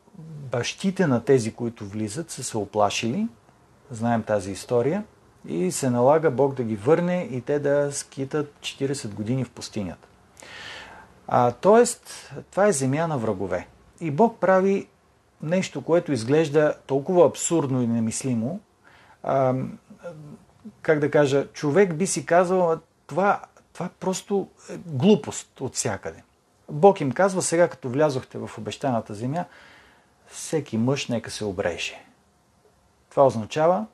бащите 0.52 1.08
на 1.08 1.26
тези, 1.26 1.54
които 1.54 1.86
влизат, 1.86 2.32
са 2.32 2.44
се 2.44 2.58
оплашили. 2.58 3.28
Знаем 3.92 4.24
тази 4.24 4.52
история. 4.52 5.04
И 5.48 5.72
се 5.72 5.90
налага 5.90 6.32
Бог 6.32 6.54
да 6.54 6.64
ги 6.64 6.76
върне 6.76 7.28
и 7.32 7.42
те 7.42 7.60
да 7.60 7.90
скитат 7.92 8.54
40 8.60 9.14
години 9.14 9.44
в 9.44 9.50
пустинята. 9.50 10.08
А, 11.28 11.52
тоест, 11.52 12.34
това 12.52 12.68
е 12.68 12.72
земя 12.72 13.08
на 13.08 13.18
врагове. 13.18 13.68
И 14.00 14.12
Бог 14.12 14.40
прави 14.40 14.88
нещо, 15.42 15.82
което 15.82 16.12
изглежда 16.12 16.74
толкова 16.86 17.28
абсурдно 17.28 17.82
и 17.82 17.88
немислимо. 17.88 18.60
А, 19.24 19.56
как 20.82 21.00
да 21.00 21.12
кажа, 21.12 21.48
човек 21.54 21.96
би 21.96 22.08
си 22.08 22.26
казал, 22.26 22.80
това, 23.08 23.42
това 23.74 23.90
просто 24.00 24.48
е 24.70 24.78
глупост 24.86 25.62
от 25.62 25.76
всякъде. 25.76 26.24
Бог 26.72 27.02
им 27.02 27.12
казва, 27.12 27.42
сега 27.42 27.68
като 27.68 27.90
влязохте 27.90 28.38
в 28.38 28.50
обещаната 28.58 29.14
земя, 29.14 29.46
всеки 30.28 30.78
мъж 30.78 31.08
нека 31.08 31.32
се 31.32 31.46
обреже. 31.46 32.06
Това 33.10 33.26
означава 33.26 33.86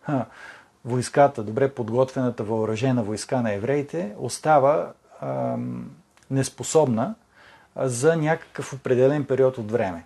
ха, 0.00 0.26
войската, 0.84 1.42
добре 1.42 1.74
подготвената 1.74 2.44
въоръжена 2.44 3.02
войска 3.02 3.42
на 3.42 3.52
евреите, 3.52 4.14
остава 4.18 4.92
ам, 5.20 5.90
неспособна 6.30 7.14
за 7.76 8.16
някакъв 8.16 8.72
определен 8.72 9.24
период 9.24 9.58
от 9.58 9.72
време. 9.72 10.04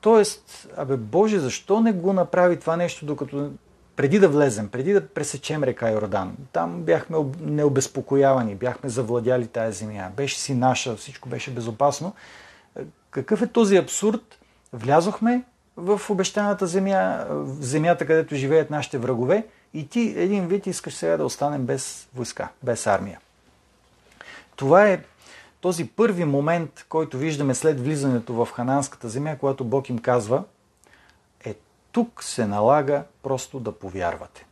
Тоест, 0.00 0.68
абе 0.76 0.96
Боже, 0.96 1.38
защо 1.38 1.80
не 1.80 1.92
го 1.92 2.12
направи 2.12 2.60
това 2.60 2.76
нещо, 2.76 3.06
докато 3.06 3.50
преди 3.98 4.18
да 4.18 4.28
влезем, 4.28 4.68
преди 4.68 4.92
да 4.92 5.08
пресечем 5.08 5.64
река 5.64 5.90
Йордан, 5.90 6.36
там 6.52 6.82
бяхме 6.82 7.16
необезпокоявани, 7.40 8.54
бяхме 8.54 8.90
завладяли 8.90 9.46
тая 9.46 9.72
земя, 9.72 10.10
беше 10.16 10.38
си 10.38 10.54
наша, 10.54 10.96
всичко 10.96 11.28
беше 11.28 11.50
безопасно. 11.50 12.14
Какъв 13.10 13.42
е 13.42 13.46
този 13.46 13.76
абсурд 13.76 14.38
Влязохме 14.72 15.42
в 15.76 16.00
обещаната 16.10 16.66
земя, 16.66 17.26
в 17.30 17.62
земята, 17.62 18.06
където 18.06 18.34
живеят 18.34 18.70
нашите 18.70 18.98
врагове 18.98 19.46
и 19.74 19.88
ти 19.88 20.14
един 20.16 20.46
вид 20.48 20.66
искаш 20.66 20.94
сега 20.94 21.16
да 21.16 21.24
останем 21.24 21.62
без 21.62 22.08
войска, 22.14 22.48
без 22.62 22.86
армия. 22.86 23.20
Това 24.56 24.88
е 24.88 25.02
този 25.60 25.88
първи 25.88 26.24
момент, 26.24 26.86
който 26.88 27.18
виждаме 27.18 27.54
след 27.54 27.80
влизането 27.80 28.34
в 28.34 28.48
Хананската 28.52 29.08
земя, 29.08 29.36
когато 29.40 29.64
Бог 29.64 29.88
им 29.88 29.98
казва, 29.98 30.36
е 30.38 30.42
тук 31.98 32.24
се 32.24 32.46
налага 32.46 33.04
просто 33.22 33.60
да 33.60 33.72
повярвате. 33.72 34.46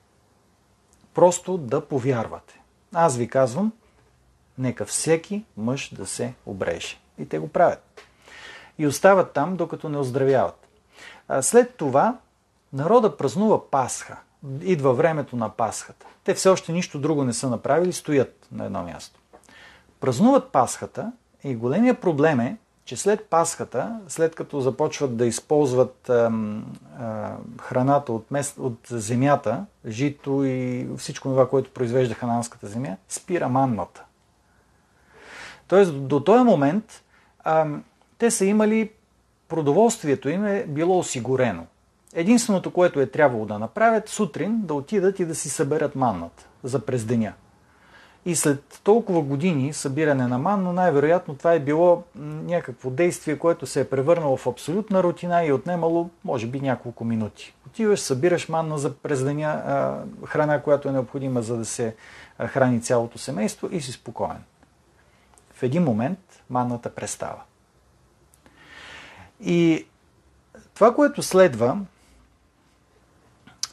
Просто 1.14 1.58
да 1.58 1.80
повярвате. 1.88 2.60
Аз 2.94 3.16
ви 3.16 3.28
казвам, 3.28 3.72
нека 4.58 4.84
всеки 4.84 5.44
мъж 5.56 5.94
да 5.94 6.06
се 6.06 6.34
обреже. 6.46 6.98
И 7.18 7.28
те 7.28 7.38
го 7.38 7.48
правят. 7.48 8.02
И 8.78 8.86
остават 8.86 9.32
там, 9.32 9.56
докато 9.56 9.88
не 9.88 9.98
оздравяват. 9.98 10.68
След 11.40 11.76
това 11.76 12.18
народа 12.72 13.16
празнува 13.16 13.70
Пасха. 13.70 14.16
Идва 14.60 14.94
времето 14.94 15.36
на 15.36 15.48
Пасхата. 15.48 16.06
Те 16.24 16.34
все 16.34 16.48
още 16.48 16.72
нищо 16.72 16.98
друго 16.98 17.24
не 17.24 17.32
са 17.32 17.50
направили, 17.50 17.92
стоят 17.92 18.46
на 18.52 18.64
едно 18.64 18.82
място. 18.82 19.20
Празнуват 20.00 20.52
Пасхата 20.52 21.12
и 21.44 21.56
големия 21.56 22.00
проблем 22.00 22.40
е, 22.40 22.56
че 22.86 22.96
след 22.96 23.24
Пасхата, 23.24 24.00
след 24.08 24.34
като 24.34 24.60
започват 24.60 25.16
да 25.16 25.26
използват 25.26 26.10
а, 26.10 26.32
а, 26.98 27.32
храната 27.62 28.12
от, 28.12 28.30
мест, 28.30 28.58
от 28.58 28.78
земята, 28.88 29.64
жито 29.86 30.44
и 30.44 30.88
всичко 30.98 31.28
това, 31.28 31.48
което 31.48 31.70
произвежда 31.70 32.14
хананската 32.14 32.66
земя, 32.66 32.96
спира 33.08 33.48
манната. 33.48 34.04
Тоест 35.68 36.06
до 36.06 36.20
този 36.20 36.44
момент 36.44 37.02
а, 37.44 37.66
те 38.18 38.30
са 38.30 38.44
имали 38.44 38.90
продоволствието 39.48 40.28
им 40.28 40.46
е 40.46 40.64
било 40.68 40.98
осигурено. 40.98 41.66
Единственото, 42.14 42.70
което 42.70 43.00
е 43.00 43.06
трябвало 43.06 43.46
да 43.46 43.58
направят, 43.58 44.08
сутрин 44.08 44.60
да 44.62 44.74
отидат 44.74 45.20
и 45.20 45.24
да 45.24 45.34
си 45.34 45.48
съберат 45.48 45.96
манната 45.96 46.46
за 46.62 46.86
през 46.86 47.04
деня. 47.04 47.32
И 48.26 48.36
след 48.36 48.80
толкова 48.84 49.22
години 49.22 49.72
събиране 49.72 50.26
на 50.26 50.38
манна, 50.38 50.72
най-вероятно 50.72 51.34
това 51.34 51.52
е 51.52 51.60
било 51.60 52.02
някакво 52.44 52.90
действие, 52.90 53.38
което 53.38 53.66
се 53.66 53.80
е 53.80 53.88
превърнало 53.88 54.36
в 54.36 54.46
абсолютна 54.46 55.02
рутина 55.02 55.44
и 55.44 55.52
отнемало, 55.52 56.10
може 56.24 56.46
би, 56.46 56.60
няколко 56.60 57.04
минути. 57.04 57.54
Отиваш, 57.66 58.00
събираш 58.00 58.48
манна 58.48 58.78
за 58.78 58.94
през 58.94 59.24
деня, 59.24 60.04
храна, 60.24 60.62
която 60.62 60.88
е 60.88 60.92
необходима, 60.92 61.42
за 61.42 61.56
да 61.56 61.64
се 61.64 61.94
храни 62.46 62.82
цялото 62.82 63.18
семейство 63.18 63.68
и 63.72 63.80
си 63.80 63.92
спокоен. 63.92 64.42
В 65.54 65.62
един 65.62 65.82
момент 65.82 66.42
манната 66.50 66.94
престава. 66.94 67.42
И 69.40 69.86
това, 70.74 70.94
което 70.94 71.22
следва 71.22 71.78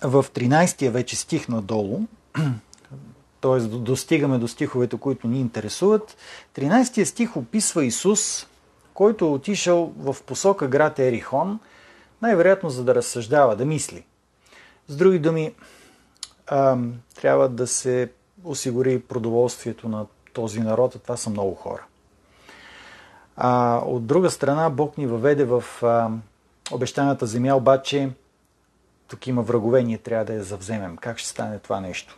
в 0.02 0.26
13-я 0.34 0.92
вече 0.92 1.16
стих 1.16 1.48
надолу, 1.48 2.02
т.е. 3.44 3.60
достигаме 3.60 4.38
до 4.38 4.48
стиховете, 4.48 4.98
които 4.98 5.28
ни 5.28 5.40
интересуват, 5.40 6.18
13-я 6.56 7.06
стих 7.06 7.38
описва 7.38 7.86
Исус, 7.86 8.48
който 8.94 9.26
е 9.26 9.28
отишъл 9.28 9.94
в 9.98 10.16
посока 10.26 10.68
град 10.68 11.00
Ерихон, 11.00 11.60
най-вероятно 12.22 12.70
за 12.70 12.84
да 12.84 12.96
разсъждава, 12.96 13.56
да 13.56 13.66
мисли. 13.66 14.06
С 14.88 14.96
други 14.96 15.20
думи, 15.20 15.54
трябва 17.16 17.50
да 17.50 17.68
се 17.68 18.12
осигури 18.44 19.00
продоволствието 19.00 19.90
на 19.90 20.06
този 20.34 20.60
народ, 20.60 20.96
а 20.96 21.00
това 21.00 21.18
са 21.18 21.30
много 21.30 21.56
хора. 21.56 21.86
А, 23.36 23.78
от 23.86 24.06
друга 24.06 24.32
страна, 24.32 24.70
Бог 24.70 24.98
ни 24.98 25.08
въведе 25.08 25.44
в 25.44 25.64
обещаната 26.72 27.26
земя, 27.26 27.56
обаче 27.56 28.10
тук 29.08 29.28
има 29.28 29.42
врагове, 29.42 29.84
ние 29.84 29.98
трябва 29.98 30.26
да 30.26 30.34
я 30.34 30.44
завземем. 30.44 30.98
Как 30.98 31.18
ще 31.18 31.30
стане 31.30 31.60
това 31.60 31.80
нещо? 31.80 32.18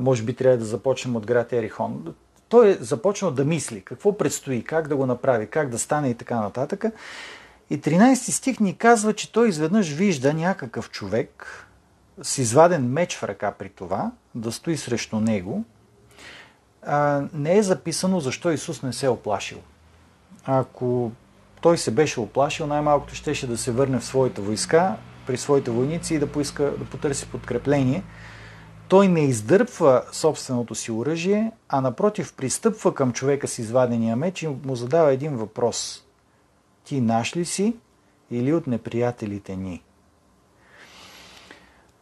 Може 0.00 0.22
би 0.22 0.34
трябва 0.34 0.58
да 0.58 0.64
започнем 0.64 1.16
от 1.16 1.26
град 1.26 1.52
Ерихон. 1.52 2.14
Той 2.48 2.68
е 2.68 2.74
започнал 2.80 3.30
да 3.30 3.44
мисли 3.44 3.80
какво 3.80 4.18
предстои, 4.18 4.64
как 4.64 4.88
да 4.88 4.96
го 4.96 5.06
направи, 5.06 5.46
как 5.46 5.68
да 5.68 5.78
стане 5.78 6.08
и 6.08 6.14
така 6.14 6.40
нататък. 6.40 6.84
И 7.70 7.80
13 7.80 8.14
стих 8.14 8.60
ни 8.60 8.76
казва, 8.76 9.14
че 9.14 9.32
той 9.32 9.48
изведнъж 9.48 9.92
вижда 9.92 10.34
някакъв 10.34 10.90
човек 10.90 11.46
с 12.22 12.38
изваден 12.38 12.92
меч 12.92 13.16
в 13.16 13.22
ръка 13.22 13.52
при 13.52 13.68
това, 13.68 14.12
да 14.34 14.52
стои 14.52 14.76
срещу 14.76 15.20
него. 15.20 15.64
А, 16.82 17.22
не 17.32 17.58
е 17.58 17.62
записано 17.62 18.20
защо 18.20 18.50
Исус 18.50 18.82
не 18.82 18.92
се 18.92 19.06
е 19.06 19.08
оплашил 19.08 19.58
ако 20.44 21.12
той 21.60 21.78
се 21.78 21.90
беше 21.90 22.20
оплашил, 22.20 22.66
най-малкото 22.66 23.14
щеше 23.14 23.46
да 23.46 23.58
се 23.58 23.72
върне 23.72 23.98
в 23.98 24.04
своята 24.04 24.42
войска, 24.42 24.96
при 25.26 25.36
своите 25.36 25.70
войници 25.70 26.14
и 26.14 26.18
да, 26.18 26.26
поиска, 26.26 26.64
да 26.78 26.84
потърси 26.84 27.26
подкрепление. 27.26 28.02
Той 28.90 29.08
не 29.08 29.20
издърпва 29.20 30.02
собственото 30.12 30.74
си 30.74 30.92
оръжие, 30.92 31.52
а 31.68 31.80
напротив 31.80 32.34
пристъпва 32.36 32.94
към 32.94 33.12
човека 33.12 33.48
с 33.48 33.58
извадения 33.58 34.16
меч 34.16 34.42
и 34.42 34.48
му 34.48 34.76
задава 34.76 35.12
един 35.12 35.36
въпрос. 35.36 36.04
Ти 36.84 37.00
наш 37.00 37.36
ли 37.36 37.44
си 37.44 37.76
или 38.30 38.52
от 38.52 38.66
неприятелите 38.66 39.56
ни? 39.56 39.82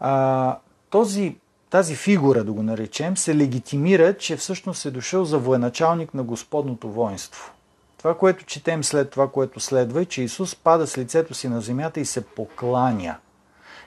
А, 0.01 0.59
този, 0.91 1.37
тази 1.71 1.95
фигура, 1.95 2.45
да 2.45 2.53
го 2.53 2.63
наречем, 2.63 3.17
се 3.17 3.37
легитимира, 3.37 4.17
че 4.17 4.37
всъщност 4.37 4.87
е 4.87 4.91
дошъл 4.91 5.25
за 5.25 5.39
военачалник 5.39 6.15
на 6.15 6.23
Господното 6.23 6.91
воинство. 6.91 7.53
Това, 7.99 8.19
което 8.19 8.45
четем 8.45 8.85
след 8.85 9.11
това, 9.11 9.31
което 9.31 9.61
следва 9.61 10.03
е, 10.03 10.05
че 10.05 10.23
Исус 10.23 10.55
пада 10.55 10.87
с 10.87 10.99
лицето 10.99 11.35
си 11.35 11.49
на 11.49 11.61
земята 11.61 12.01
и 12.01 12.05
се 12.05 12.27
покланя. 12.27 13.17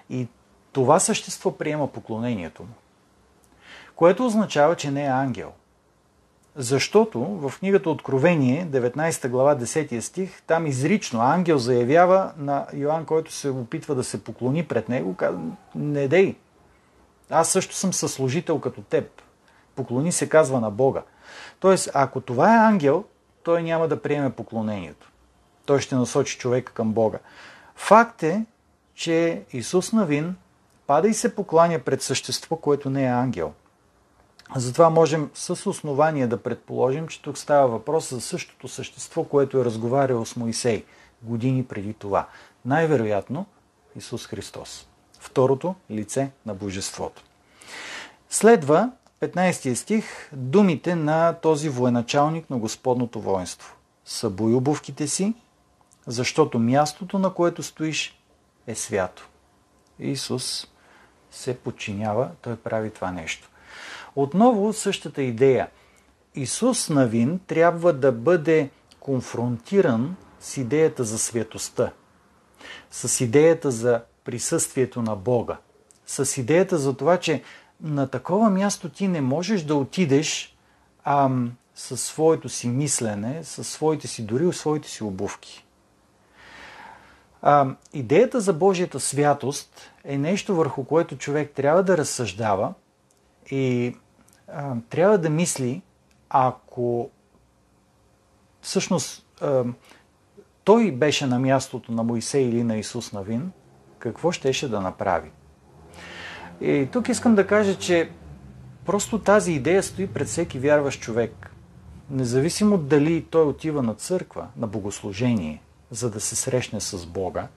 И 0.09 0.27
това 0.71 0.99
същество 0.99 1.57
приема 1.57 1.87
поклонението 1.87 2.63
му. 2.63 2.73
Което 4.01 4.25
означава, 4.25 4.75
че 4.75 4.91
не 4.91 5.03
е 5.05 5.07
ангел. 5.07 5.51
Защото 6.55 7.19
в 7.19 7.53
книгата 7.59 7.89
Откровение, 7.89 8.67
19 8.67 9.29
глава, 9.29 9.55
10 9.55 9.99
стих, 9.99 10.41
там 10.41 10.67
изрично 10.67 11.21
ангел 11.21 11.57
заявява 11.57 12.31
на 12.37 12.67
Йоанн, 12.73 13.05
който 13.05 13.31
се 13.31 13.49
опитва 13.49 13.95
да 13.95 14.03
се 14.03 14.23
поклони 14.23 14.65
пред 14.65 14.89
него, 14.89 15.15
казва, 15.15 15.41
не 15.75 16.07
дей, 16.07 16.35
аз 17.29 17.49
също 17.49 17.75
съм 17.75 17.93
съслужител 17.93 18.59
като 18.59 18.81
теб. 18.81 19.21
Поклони 19.75 20.11
се 20.11 20.29
казва 20.29 20.59
на 20.59 20.71
Бога. 20.71 21.01
Тоест, 21.59 21.89
ако 21.93 22.21
това 22.21 22.55
е 22.55 22.67
ангел, 22.67 23.03
той 23.43 23.63
няма 23.63 23.87
да 23.87 24.01
приеме 24.01 24.29
поклонението. 24.29 25.11
Той 25.65 25.79
ще 25.79 25.95
насочи 25.95 26.37
човека 26.37 26.73
към 26.73 26.93
Бога. 26.93 27.19
Факт 27.75 28.23
е, 28.23 28.45
че 28.95 29.43
Исус 29.53 29.93
Навин 29.93 30.35
пада 30.87 31.07
и 31.07 31.13
се 31.13 31.35
покланя 31.35 31.79
пред 31.79 32.01
същество, 32.01 32.55
което 32.55 32.89
не 32.89 33.03
е 33.03 33.07
ангел. 33.07 33.53
Затова 34.55 34.89
можем 34.89 35.29
с 35.33 35.69
основание 35.69 36.27
да 36.27 36.43
предположим, 36.43 37.07
че 37.07 37.21
тук 37.21 37.37
става 37.37 37.67
въпрос 37.67 38.09
за 38.09 38.21
същото 38.21 38.67
същество, 38.67 39.23
което 39.23 39.61
е 39.61 39.65
разговарял 39.65 40.25
с 40.25 40.35
Моисей 40.35 40.85
години 41.23 41.65
преди 41.65 41.93
това. 41.93 42.27
Най-вероятно 42.65 43.45
Исус 43.95 44.27
Христос. 44.27 44.87
Второто 45.19 45.75
лице 45.91 46.31
на 46.45 46.53
Божеството. 46.53 47.23
Следва 48.29 48.91
15 49.21 49.73
стих, 49.73 50.29
думите 50.33 50.95
на 50.95 51.33
този 51.33 51.69
военачалник 51.69 52.49
на 52.49 52.57
Господното 52.57 53.21
воинство. 53.21 53.75
Събуй 54.05 54.53
обувките 54.53 55.07
си, 55.07 55.33
защото 56.07 56.59
мястото, 56.59 57.19
на 57.19 57.33
което 57.33 57.63
стоиш, 57.63 58.21
е 58.67 58.75
свято. 58.75 59.29
Исус 59.99 60.67
се 61.31 61.57
подчинява, 61.57 62.29
той 62.41 62.55
прави 62.55 62.89
това 62.89 63.11
нещо. 63.11 63.50
Отново 64.15 64.73
същата 64.73 65.21
идея. 65.21 65.69
Исус 66.35 66.89
Навин 66.89 67.39
трябва 67.47 67.93
да 67.93 68.11
бъде 68.11 68.69
конфронтиран 68.99 70.15
с 70.39 70.57
идеята 70.57 71.03
за 71.03 71.19
светостта, 71.19 71.91
с 72.91 73.23
идеята 73.23 73.71
за 73.71 74.01
присъствието 74.23 75.01
на 75.01 75.15
Бога, 75.15 75.57
с 76.05 76.37
идеята 76.37 76.77
за 76.77 76.97
това, 76.97 77.17
че 77.17 77.43
на 77.81 78.07
такова 78.07 78.49
място 78.49 78.89
ти 78.89 79.07
не 79.07 79.21
можеш 79.21 79.63
да 79.63 79.75
отидеш 79.75 80.57
ам, 81.03 81.51
със 81.75 82.03
своето 82.03 82.49
си 82.49 82.67
мислене, 82.67 83.43
със 83.43 83.67
своите 83.67 84.07
си, 84.07 84.25
дори 84.25 84.53
своите 84.53 84.89
си 84.89 85.03
обувки. 85.03 85.65
А, 87.41 87.67
идеята 87.93 88.41
за 88.41 88.53
Божията 88.53 88.99
святост 88.99 89.91
е 90.03 90.17
нещо 90.17 90.55
върху 90.55 90.83
което 90.83 91.17
човек 91.17 91.51
трябва 91.55 91.83
да 91.83 91.97
разсъждава 91.97 92.73
и 93.51 93.95
трябва 94.89 95.17
да 95.17 95.29
мисли, 95.29 95.81
ако 96.29 97.09
всъщност 98.61 99.25
той 100.63 100.91
беше 100.91 101.25
на 101.25 101.39
мястото 101.39 101.91
на 101.91 102.03
Моисей 102.03 102.43
или 102.43 102.63
на 102.63 102.77
Исус 102.77 103.11
Навин, 103.11 103.51
какво 103.99 104.31
щеше 104.31 104.69
да 104.69 104.81
направи? 104.81 105.31
И 106.61 106.87
тук 106.91 107.09
искам 107.09 107.35
да 107.35 107.47
кажа, 107.47 107.77
че 107.77 108.09
просто 108.85 109.19
тази 109.19 109.53
идея 109.53 109.83
стои 109.83 110.07
пред 110.07 110.27
всеки 110.27 110.59
вярващ 110.59 111.01
човек. 111.01 111.51
Независимо 112.09 112.77
дали 112.77 113.25
той 113.25 113.45
отива 113.45 113.83
на 113.83 113.93
църква, 113.93 114.47
на 114.57 114.67
богослужение, 114.67 115.61
за 115.91 116.11
да 116.11 116.19
се 116.19 116.35
срещне 116.35 116.81
с 116.81 117.05
Бога, 117.05 117.47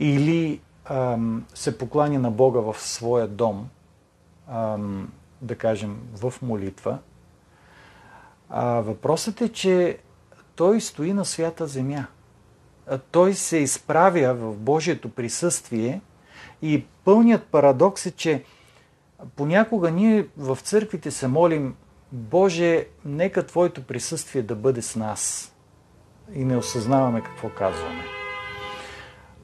или 0.00 0.60
ам, 0.84 1.44
се 1.54 1.78
поклани 1.78 2.18
на 2.18 2.30
Бога 2.30 2.60
в 2.60 2.76
своя 2.78 3.28
дом, 3.28 3.68
ам, 4.48 5.12
да 5.40 5.56
кажем 5.56 6.00
в 6.14 6.34
молитва, 6.42 6.98
а 8.50 8.64
въпросът 8.64 9.40
е, 9.40 9.48
че 9.48 9.98
той 10.54 10.80
стои 10.80 11.12
на 11.12 11.24
свята 11.24 11.66
земя. 11.66 12.06
Той 13.10 13.34
се 13.34 13.56
изправя 13.56 14.34
в 14.34 14.56
Божието 14.56 15.08
присъствие 15.08 16.00
и 16.62 16.84
пълният 17.04 17.44
парадокс 17.44 18.06
е, 18.06 18.10
че 18.10 18.44
понякога 19.36 19.90
ние 19.90 20.26
в 20.36 20.58
църквите 20.62 21.10
се 21.10 21.28
молим 21.28 21.74
Боже, 22.12 22.86
нека 23.04 23.46
Твоето 23.46 23.82
присъствие 23.82 24.42
да 24.42 24.54
бъде 24.54 24.82
с 24.82 24.96
нас. 24.96 25.52
И 26.34 26.44
не 26.44 26.56
осъзнаваме 26.56 27.20
какво 27.20 27.48
казваме. 27.48 28.04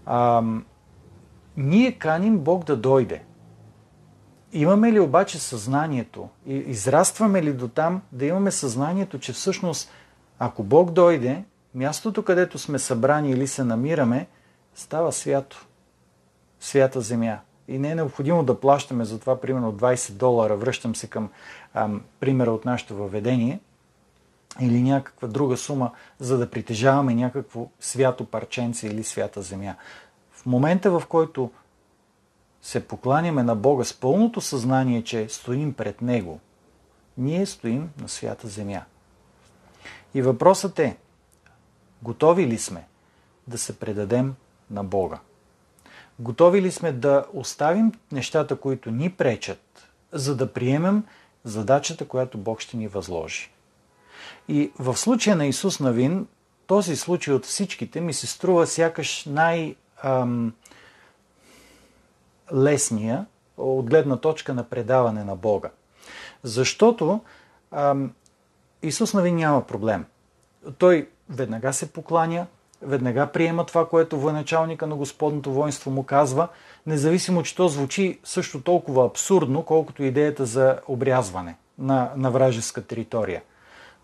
А, 0.07 0.43
ние 1.57 1.93
каним 1.93 2.39
Бог 2.39 2.65
да 2.65 2.77
дойде. 2.77 3.23
Имаме 4.53 4.93
ли 4.93 5.01
обаче 5.01 5.38
съзнанието 5.38 6.29
израстваме 6.47 7.43
ли 7.43 7.53
до 7.53 7.69
там 7.69 8.03
да 8.12 8.27
имаме 8.27 8.51
съзнанието, 8.51 9.19
че 9.19 9.33
всъщност 9.33 9.91
ако 10.38 10.62
Бог 10.62 10.91
дойде, 10.91 11.45
мястото, 11.75 12.23
където 12.23 12.59
сме 12.59 12.79
събрани 12.79 13.31
или 13.31 13.47
се 13.47 13.65
намираме, 13.65 14.27
става 14.75 15.12
свято. 15.12 15.67
Свята 16.61 17.01
земя. 17.01 17.38
И 17.69 17.79
не 17.79 17.91
е 17.91 17.95
необходимо 17.95 18.45
да 18.45 18.61
плащаме 18.61 19.05
за 19.05 19.21
това 19.21 19.41
примерно 19.41 19.73
20 19.73 20.12
долара. 20.12 20.57
Връщам 20.57 20.97
се 20.97 21.07
към 21.07 21.31
ам, 21.75 22.03
примера 22.21 22.51
от 22.51 22.65
нашето 22.65 22.97
въведение. 22.97 23.61
Или 24.61 24.83
някаква 24.83 25.29
друга 25.29 25.57
сума, 25.57 25.91
за 26.19 26.38
да 26.38 26.51
притежаваме 26.51 27.15
някакво 27.15 27.69
свято 27.81 28.25
парченце 28.25 28.87
или 28.87 29.05
свята 29.05 29.43
земя. 29.43 29.75
В 30.33 30.47
момента, 30.47 30.91
в 30.91 31.03
който 31.09 31.51
се 32.62 32.88
покланяме 32.88 33.42
на 33.42 33.55
Бога 33.55 33.85
с 33.85 33.94
пълното 33.94 34.40
съзнание, 34.40 35.05
че 35.05 35.29
стоим 35.29 35.75
пред 35.75 36.03
Него, 36.03 36.40
ние 37.18 37.46
стоим 37.46 37.90
на 38.01 38.09
свята 38.09 38.48
земя. 38.48 38.83
И 40.14 40.22
въпросът 40.22 40.79
е, 40.79 40.96
готови 42.03 42.46
ли 42.46 42.59
сме 42.59 42.87
да 43.48 43.59
се 43.59 43.79
предадем 43.79 44.35
на 44.70 44.85
Бога? 44.85 45.18
Готови 46.18 46.62
ли 46.62 46.72
сме 46.72 46.92
да 46.92 47.25
оставим 47.33 47.92
нещата, 48.12 48.57
които 48.57 48.90
ни 48.90 49.11
пречат, 49.11 49.88
за 50.12 50.37
да 50.37 50.53
приемем 50.53 51.05
задачата, 51.44 52.09
която 52.09 52.38
Бог 52.38 52.61
ще 52.61 52.77
ни 52.77 52.88
възложи? 52.88 53.51
И 54.48 54.72
в 54.79 54.96
случая 54.96 55.37
на 55.37 55.46
Исус 55.46 55.81
Навин, 55.81 56.27
този 56.66 56.96
случай 56.96 57.35
от 57.35 57.46
всичките 57.46 58.01
ми 58.01 58.12
се 58.12 58.27
струва 58.27 58.66
сякаш 58.66 59.25
най- 59.25 59.77
ам, 60.03 60.55
лесния 62.55 63.27
от 63.57 63.91
гледна 63.91 64.17
точка 64.17 64.55
на 64.55 64.65
предаване 64.65 65.25
на 65.25 65.37
Бога. 65.37 65.71
Защото 66.43 67.21
ам, 67.71 68.12
Исус 68.83 69.15
Навин 69.15 69.37
няма 69.37 69.67
проблем. 69.67 70.05
Той 70.79 71.09
веднага 71.29 71.73
се 71.73 71.93
покланя, 71.93 72.47
веднага 72.83 73.27
приема 73.27 73.67
това, 73.67 73.88
което 73.88 74.21
военачалника 74.21 74.87
на 74.87 74.97
Господното 74.97 75.53
воинство 75.53 75.91
му 75.91 76.03
казва, 76.03 76.49
независимо, 76.87 77.43
че 77.43 77.57
то 77.57 77.69
звучи 77.69 78.21
също 78.25 78.62
толкова 78.62 79.07
абсурдно, 79.07 79.62
колкото 79.62 80.03
идеята 80.03 80.47
за 80.47 80.79
обрязване 80.88 81.57
на, 81.79 82.12
на 82.17 82.31
вражеска 82.31 82.87
територия. 82.87 83.43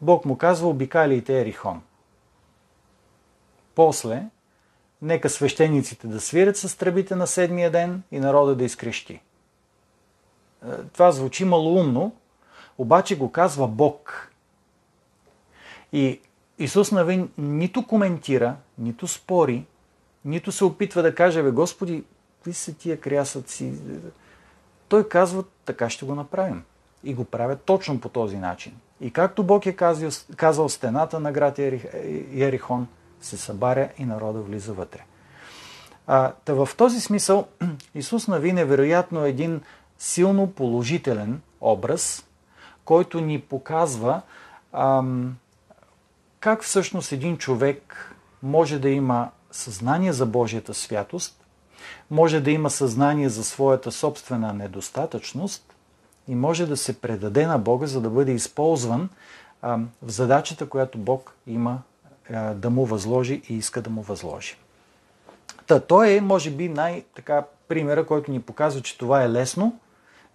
Бог 0.01 0.25
му 0.25 0.39
казва, 0.39 0.69
обикаляйте 0.69 1.41
Ерихон. 1.41 1.83
После, 3.75 4.23
нека 5.03 5.31
свещениците 5.31 6.07
да 6.07 6.21
свирят 6.21 6.57
с 6.57 6.79
тръбите 6.79 7.15
на 7.15 7.27
седмия 7.27 7.71
ден 7.71 8.03
и 8.13 8.21
народа 8.21 8.55
да 8.57 8.65
изкрещи. 8.65 9.13
Е, 9.15 9.23
това 10.93 11.13
звучи 11.13 11.45
малоумно, 11.45 12.13
обаче 12.79 13.19
го 13.19 13.33
казва 13.33 13.69
Бог. 13.69 14.31
И 15.93 16.21
Исус 16.59 16.93
Навин 16.93 17.31
нито 17.39 17.87
коментира, 17.87 18.57
нито 18.79 19.07
спори, 19.07 19.65
нито 20.25 20.53
се 20.53 20.65
опитва 20.65 21.03
да 21.03 21.15
каже, 21.15 21.43
бе, 21.43 21.51
Господи, 21.51 22.05
какви 22.37 22.53
са 22.53 22.75
тия 22.75 23.01
крясъци? 23.01 23.73
Той 24.89 25.09
казва, 25.09 25.45
така 25.65 25.91
ще 25.91 26.07
го 26.07 26.15
направим. 26.15 26.65
И 27.05 27.15
го 27.15 27.25
правят 27.25 27.63
точно 27.63 28.01
по 28.01 28.09
този 28.09 28.37
начин. 28.37 28.73
И 29.01 29.11
както 29.11 29.45
Бог 29.45 29.67
е 29.67 29.77
казал, 30.37 30.69
стената 30.69 31.21
на 31.21 31.33
град 31.33 31.59
Ерихон, 31.59 32.87
се 33.21 33.37
събаря 33.37 33.89
и 33.99 34.05
народа 34.05 34.41
влиза 34.41 34.73
вътре. 34.73 35.05
А, 36.07 36.33
та 36.45 36.55
в 36.55 36.69
този 36.77 37.01
смисъл 37.01 37.47
Исус 37.95 38.29
Навин 38.29 38.59
е 38.59 38.65
вероятно 38.65 39.25
един 39.25 39.61
силно 39.99 40.51
положителен 40.51 41.41
образ, 41.61 42.27
който 42.85 43.21
ни 43.21 43.41
показва 43.41 44.23
ам, 44.73 45.37
как 46.41 46.63
всъщност 46.63 47.13
един 47.13 47.39
човек 47.39 48.15
може 48.43 48.79
да 48.79 48.89
има 48.89 49.31
съзнание 49.51 50.13
за 50.13 50.27
Божията 50.27 50.75
святост, 50.75 51.45
може 52.11 52.41
да 52.41 52.51
има 52.51 52.71
съзнание 52.71 53.29
за 53.29 53.45
своята 53.45 53.93
собствена 53.93 54.53
недостатъчност 54.53 55.75
и 56.29 56.35
може 56.35 56.67
да 56.67 56.77
се 56.77 57.01
предаде 57.01 57.47
на 57.47 57.59
Бога, 57.59 57.87
за 57.87 58.01
да 58.01 58.11
бъде 58.11 58.33
използван 58.33 59.09
а, 59.63 59.79
в 60.03 60.11
задачата, 60.11 60.69
която 60.69 60.99
Бог 60.99 61.35
има 61.47 61.79
да 62.55 62.71
му 62.71 62.87
възложи 62.87 63.43
и 63.49 63.55
иска 63.55 63.83
да 63.83 63.91
му 63.91 64.03
възложи. 64.03 64.57
Та, 65.67 65.81
той 65.81 66.11
е, 66.11 66.21
може 66.21 66.51
би, 66.51 66.69
най-така 66.69 67.45
примера, 67.69 68.07
който 68.07 68.31
ни 68.31 68.41
показва, 68.41 68.81
че 68.81 68.99
това 68.99 69.23
е 69.23 69.31
лесно 69.31 69.79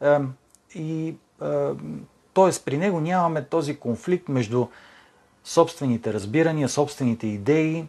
а, 0.02 0.22
и 0.76 1.16
т.е. 2.34 2.52
при 2.66 2.78
него 2.78 3.00
нямаме 3.00 3.44
този 3.44 3.76
конфликт 3.76 4.30
между 4.30 4.68
собствените 5.44 6.14
разбирания, 6.14 6.70
собствените 6.70 7.28
идеи, 7.28 7.86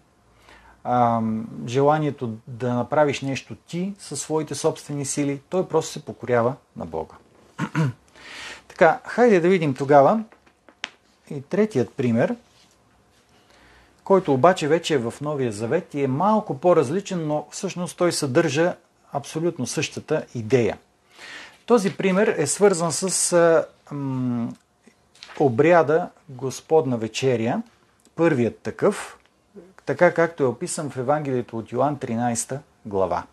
желанието 1.66 2.36
да 2.46 2.74
направиш 2.74 3.20
нещо 3.20 3.56
ти 3.66 3.94
със 3.98 4.20
своите 4.20 4.54
собствени 4.54 5.04
сили, 5.04 5.40
той 5.48 5.68
просто 5.68 5.92
се 5.92 6.04
покорява 6.04 6.54
на 6.76 6.86
Бога. 6.86 7.14
така, 8.68 9.00
хайде 9.04 9.40
да 9.40 9.48
видим 9.48 9.74
тогава 9.74 10.24
и 11.30 11.42
третият 11.42 11.92
пример, 11.92 12.36
който 14.04 14.34
обаче 14.34 14.68
вече 14.68 14.94
е 14.94 14.98
в 14.98 15.14
Новия 15.20 15.52
Завет 15.52 15.94
и 15.94 16.02
е 16.02 16.08
малко 16.08 16.58
по-различен, 16.58 17.26
но 17.26 17.46
всъщност 17.50 17.96
той 17.96 18.12
съдържа 18.12 18.74
абсолютно 19.12 19.66
същата 19.66 20.24
идея. 20.34 20.78
Този 21.66 21.96
пример 21.96 22.34
е 22.38 22.46
свързан 22.46 22.92
с 22.92 23.64
обряда 25.40 26.08
Господна 26.28 26.96
вечеря, 26.96 27.62
първият 28.16 28.58
такъв, 28.58 29.18
така 29.86 30.14
както 30.14 30.42
е 30.42 30.46
описан 30.46 30.90
в 30.90 30.96
Евангелието 30.96 31.58
от 31.58 31.72
Йоанн 31.72 31.96
13 31.96 32.58
глава. 32.86 33.24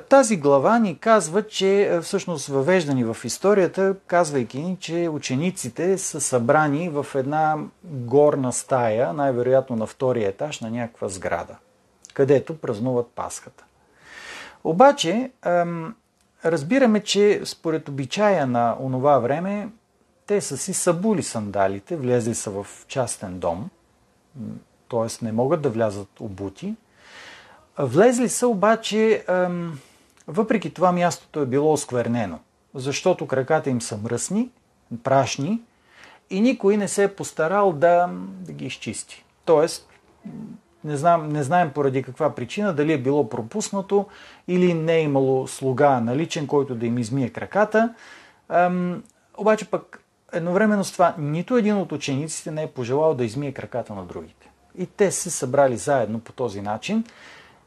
Тази 0.00 0.36
глава 0.36 0.78
ни 0.78 0.98
казва, 0.98 1.46
че 1.46 1.98
всъщност 2.02 2.48
въвеждани 2.48 3.04
в 3.04 3.16
историята, 3.24 3.96
казвайки 4.06 4.62
ни, 4.62 4.76
че 4.80 5.08
учениците 5.12 5.98
са 5.98 6.20
събрани 6.20 6.88
в 6.88 7.06
една 7.14 7.58
горна 7.84 8.52
стая, 8.52 9.12
най-вероятно 9.12 9.76
на 9.76 9.86
втория 9.86 10.28
етаж 10.28 10.60
на 10.60 10.70
някаква 10.70 11.08
сграда, 11.08 11.56
където 12.14 12.58
празнуват 12.58 13.06
Пасхата. 13.14 13.64
Обаче, 14.64 15.30
разбираме, 16.44 17.00
че 17.00 17.40
според 17.44 17.88
обичая 17.88 18.46
на 18.46 18.76
онова 18.80 19.18
време, 19.18 19.68
те 20.26 20.40
са 20.40 20.56
си 20.56 20.74
събули 20.74 21.22
сандалите, 21.22 21.96
влезли 21.96 22.34
са 22.34 22.50
в 22.50 22.66
частен 22.88 23.38
дом, 23.38 23.70
т.е. 24.90 25.24
не 25.24 25.32
могат 25.32 25.62
да 25.62 25.70
влязат 25.70 26.20
обути. 26.20 26.74
Влезли 27.78 28.28
са 28.28 28.48
обаче, 28.48 29.24
въпреки 30.28 30.74
това 30.74 30.92
мястото 30.92 31.40
е 31.40 31.46
било 31.46 31.72
осквернено, 31.72 32.38
защото 32.74 33.26
краката 33.26 33.70
им 33.70 33.82
са 33.82 33.96
мръсни, 33.96 34.50
прашни 35.04 35.60
и 36.30 36.40
никой 36.40 36.76
не 36.76 36.88
се 36.88 37.04
е 37.04 37.14
постарал 37.14 37.72
да, 37.72 38.10
да 38.40 38.52
ги 38.52 38.66
изчисти. 38.66 39.24
Тоест, 39.44 39.88
не, 40.84 40.96
знам, 40.96 41.28
не 41.28 41.42
знаем 41.42 41.70
поради 41.70 42.02
каква 42.02 42.34
причина, 42.34 42.72
дали 42.72 42.92
е 42.92 42.98
било 42.98 43.28
пропуснато 43.28 44.06
или 44.48 44.74
не 44.74 44.96
е 44.96 45.02
имало 45.02 45.46
слуга 45.46 46.00
наличен, 46.00 46.46
който 46.46 46.74
да 46.74 46.86
им 46.86 46.98
измие 46.98 47.28
краката. 47.28 47.94
Ам, 48.48 49.02
обаче 49.38 49.70
пък 49.70 50.02
едновременно 50.32 50.84
с 50.84 50.92
това 50.92 51.14
нито 51.18 51.56
един 51.56 51.76
от 51.76 51.92
учениците 51.92 52.50
не 52.50 52.62
е 52.62 52.70
пожелал 52.70 53.14
да 53.14 53.24
измие 53.24 53.52
краката 53.52 53.94
на 53.94 54.04
другите. 54.04 54.50
И 54.78 54.86
те 54.86 55.10
се 55.10 55.30
събрали 55.30 55.76
заедно 55.76 56.20
по 56.20 56.32
този 56.32 56.60
начин 56.60 57.04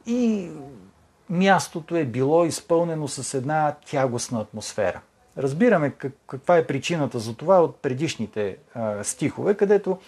и 0.05 0.49
мястото 1.29 1.95
е 1.95 2.05
било 2.05 2.45
изпълнено 2.45 3.07
с 3.07 3.33
една 3.33 3.75
тягостна 3.85 4.41
атмосфера. 4.41 5.01
Разбираме 5.37 5.91
каква 6.27 6.57
е 6.57 6.67
причината 6.67 7.19
за 7.19 7.35
това 7.35 7.63
от 7.63 7.77
предишните 7.77 8.57
стихове, 9.03 9.57
където 9.57 9.99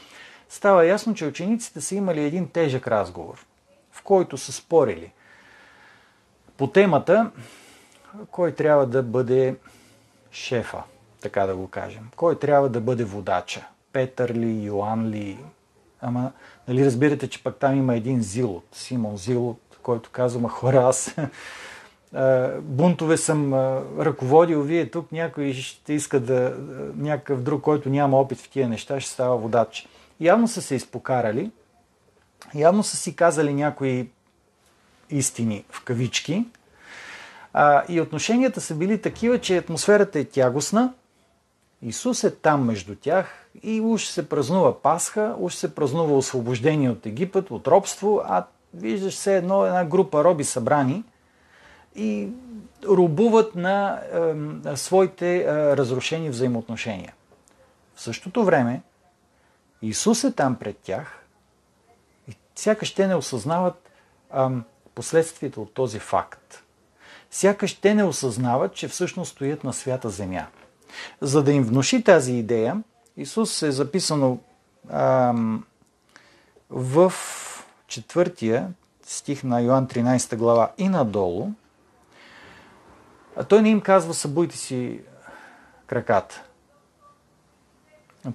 става 0.49 0.85
ясно, 0.85 1.13
че 1.13 1.25
учениците 1.25 1.81
са 1.81 1.95
имали 1.95 2.23
един 2.23 2.47
тежък 2.47 2.87
разговор, 2.87 3.45
в 3.91 4.03
който 4.03 4.37
са 4.37 4.51
спорили 4.51 5.11
по 6.57 6.67
темата 6.67 7.31
кой 8.31 8.51
трябва 8.51 8.85
да 8.85 9.03
бъде 9.03 9.55
шефа, 10.31 10.83
така 11.21 11.45
да 11.45 11.55
го 11.55 11.67
кажем. 11.67 12.09
Кой 12.15 12.39
трябва 12.39 12.69
да 12.69 12.81
бъде 12.81 13.03
водача? 13.03 13.67
Петър 13.93 14.29
ли, 14.29 14.63
Йоан 14.63 15.09
ли? 15.09 15.37
Ама, 16.01 16.31
нали 16.67 16.85
разбирате, 16.85 17.29
че 17.29 17.43
пък 17.43 17.57
там 17.57 17.77
има 17.77 17.95
един 17.95 18.21
Зилот, 18.21 18.65
Симон 18.71 19.17
Зилот, 19.17 19.61
който 19.87 20.09
казва, 20.09 20.41
ма 20.41 20.49
хора, 20.49 20.77
аз 20.77 21.15
бунтове 22.61 23.17
съм 23.17 23.53
ръководил, 23.99 24.61
вие 24.61 24.91
тук 24.91 25.11
някой 25.11 25.53
ще 25.53 25.93
иска 25.93 26.19
да, 26.19 26.55
някакъв 26.97 27.41
друг, 27.41 27.61
който 27.61 27.89
няма 27.89 28.17
опит 28.17 28.37
в 28.37 28.49
тия 28.49 28.69
неща, 28.69 28.99
ще 28.99 29.11
става 29.11 29.37
водач. 29.37 29.87
Явно 30.19 30.47
са 30.47 30.61
се 30.61 30.75
изпокарали, 30.75 31.51
явно 32.55 32.83
са 32.83 32.97
си 32.97 33.15
казали 33.15 33.53
някои 33.53 34.09
истини 35.09 35.65
в 35.69 35.83
кавички, 35.83 36.45
а, 37.53 37.83
и 37.89 38.01
отношенията 38.01 38.61
са 38.61 38.75
били 38.75 39.01
такива, 39.01 39.39
че 39.39 39.57
атмосферата 39.57 40.19
е 40.19 40.23
тягостна, 40.25 40.93
Исус 41.81 42.23
е 42.23 42.35
там 42.35 42.65
между 42.65 42.95
тях 42.95 43.49
и 43.63 43.81
уж 43.81 44.05
се 44.05 44.29
празнува 44.29 44.81
Пасха, 44.81 45.35
уж 45.39 45.53
се 45.53 45.75
празнува 45.75 46.17
освобождение 46.17 46.89
от 46.89 47.05
Египет, 47.05 47.51
от 47.51 47.67
робство, 47.67 48.21
а 48.25 48.45
виждаш 48.77 49.15
се 49.15 49.37
едно, 49.37 49.65
една 49.65 49.85
група 49.85 50.23
роби 50.23 50.43
събрани 50.43 51.03
и 51.95 52.29
рубуват 52.85 53.55
на 53.55 54.01
е, 54.65 54.77
своите 54.77 55.37
е, 55.37 55.45
разрушени 55.77 56.29
взаимоотношения. 56.29 57.13
В 57.95 58.01
същото 58.01 58.45
време 58.45 58.81
Исус 59.81 60.23
е 60.23 60.31
там 60.31 60.55
пред 60.55 60.77
тях 60.77 61.25
и 62.27 62.35
сякаш 62.55 62.93
те 62.93 63.07
не 63.07 63.15
осъзнават 63.15 63.89
е, 64.35 64.39
последствията 64.95 65.61
от 65.61 65.73
този 65.73 65.99
факт. 65.99 66.63
Сякаш 67.31 67.73
те 67.73 67.93
не 67.93 68.03
осъзнават, 68.03 68.73
че 68.73 68.87
всъщност 68.87 69.31
стоят 69.31 69.63
на 69.63 69.73
свята 69.73 70.09
земя. 70.09 70.45
За 71.21 71.43
да 71.43 71.51
им 71.51 71.63
внуши 71.63 72.03
тази 72.03 72.33
идея, 72.33 72.83
Исус 73.17 73.61
е 73.61 73.71
записано 73.71 74.39
ам, 74.89 75.65
в 76.69 77.13
четвъртия 77.87 78.73
стих 79.03 79.43
на 79.43 79.61
Йоан 79.61 79.87
13 79.87 80.35
глава 80.35 80.71
и 80.77 80.89
надолу, 80.89 81.49
той 83.47 83.61
не 83.61 83.69
им 83.69 83.81
казва 83.81 84.13
събуйте 84.13 84.57
си 84.57 85.01
краката. 85.87 86.43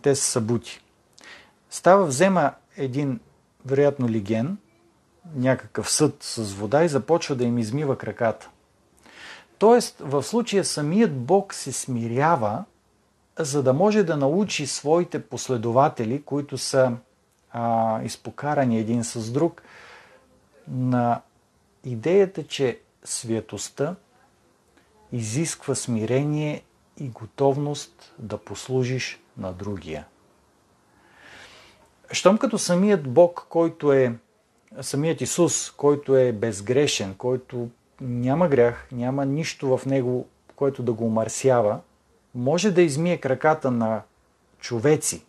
Те 0.03 0.15
са 0.15 0.23
събути. 0.23 0.81
Става, 1.71 2.07
взема 2.07 2.53
един, 2.77 3.21
вероятно, 3.67 4.09
лиген, 4.09 4.59
някакъв 5.35 5.91
съд 5.91 6.17
с 6.23 6.53
вода 6.53 6.85
и 6.85 6.89
започва 6.89 7.35
да 7.35 7.45
им 7.45 7.59
измива 7.59 7.99
краката. 7.99 8.51
Тоест, 9.59 9.97
в 10.01 10.23
случая 10.23 10.65
самият 10.65 11.17
Бог 11.17 11.55
се 11.55 11.73
смирява, 11.73 12.65
за 13.39 13.63
да 13.63 13.73
може 13.73 14.03
да 14.03 14.17
научи 14.17 14.67
своите 14.67 15.23
последователи, 15.23 16.23
които 16.23 16.59
са 16.59 16.93
а, 17.53 18.03
изпокарани 18.03 18.79
един 18.79 19.05
с 19.05 19.33
друг, 19.33 19.63
на 20.69 21.21
идеята, 21.85 22.47
че 22.47 22.81
светостта 23.05 23.95
изисква 25.13 25.75
смирение 25.75 26.63
и 27.01 27.09
готовност 27.09 28.15
да 28.19 28.39
послужиш 28.39 29.21
на 29.37 29.53
другия. 29.53 30.07
Щом 32.13 32.39
като 32.39 32.59
самият 32.59 33.13
Бог, 33.13 33.47
който 33.49 33.93
е 33.93 34.19
самият 34.81 35.21
Исус, 35.21 35.71
който 35.71 36.17
е 36.17 36.33
безгрешен, 36.33 37.15
който 37.15 37.69
няма 38.01 38.49
грях, 38.49 38.89
няма 38.93 39.27
нищо 39.27 39.77
в 39.77 39.87
него, 39.87 40.29
което 40.57 40.83
да 40.83 40.93
го 40.93 41.05
умърсява, 41.05 41.81
може 42.35 42.71
да 42.71 42.83
измие 42.83 43.17
краката 43.17 43.71
на 43.71 44.03
човеци, 44.59 45.25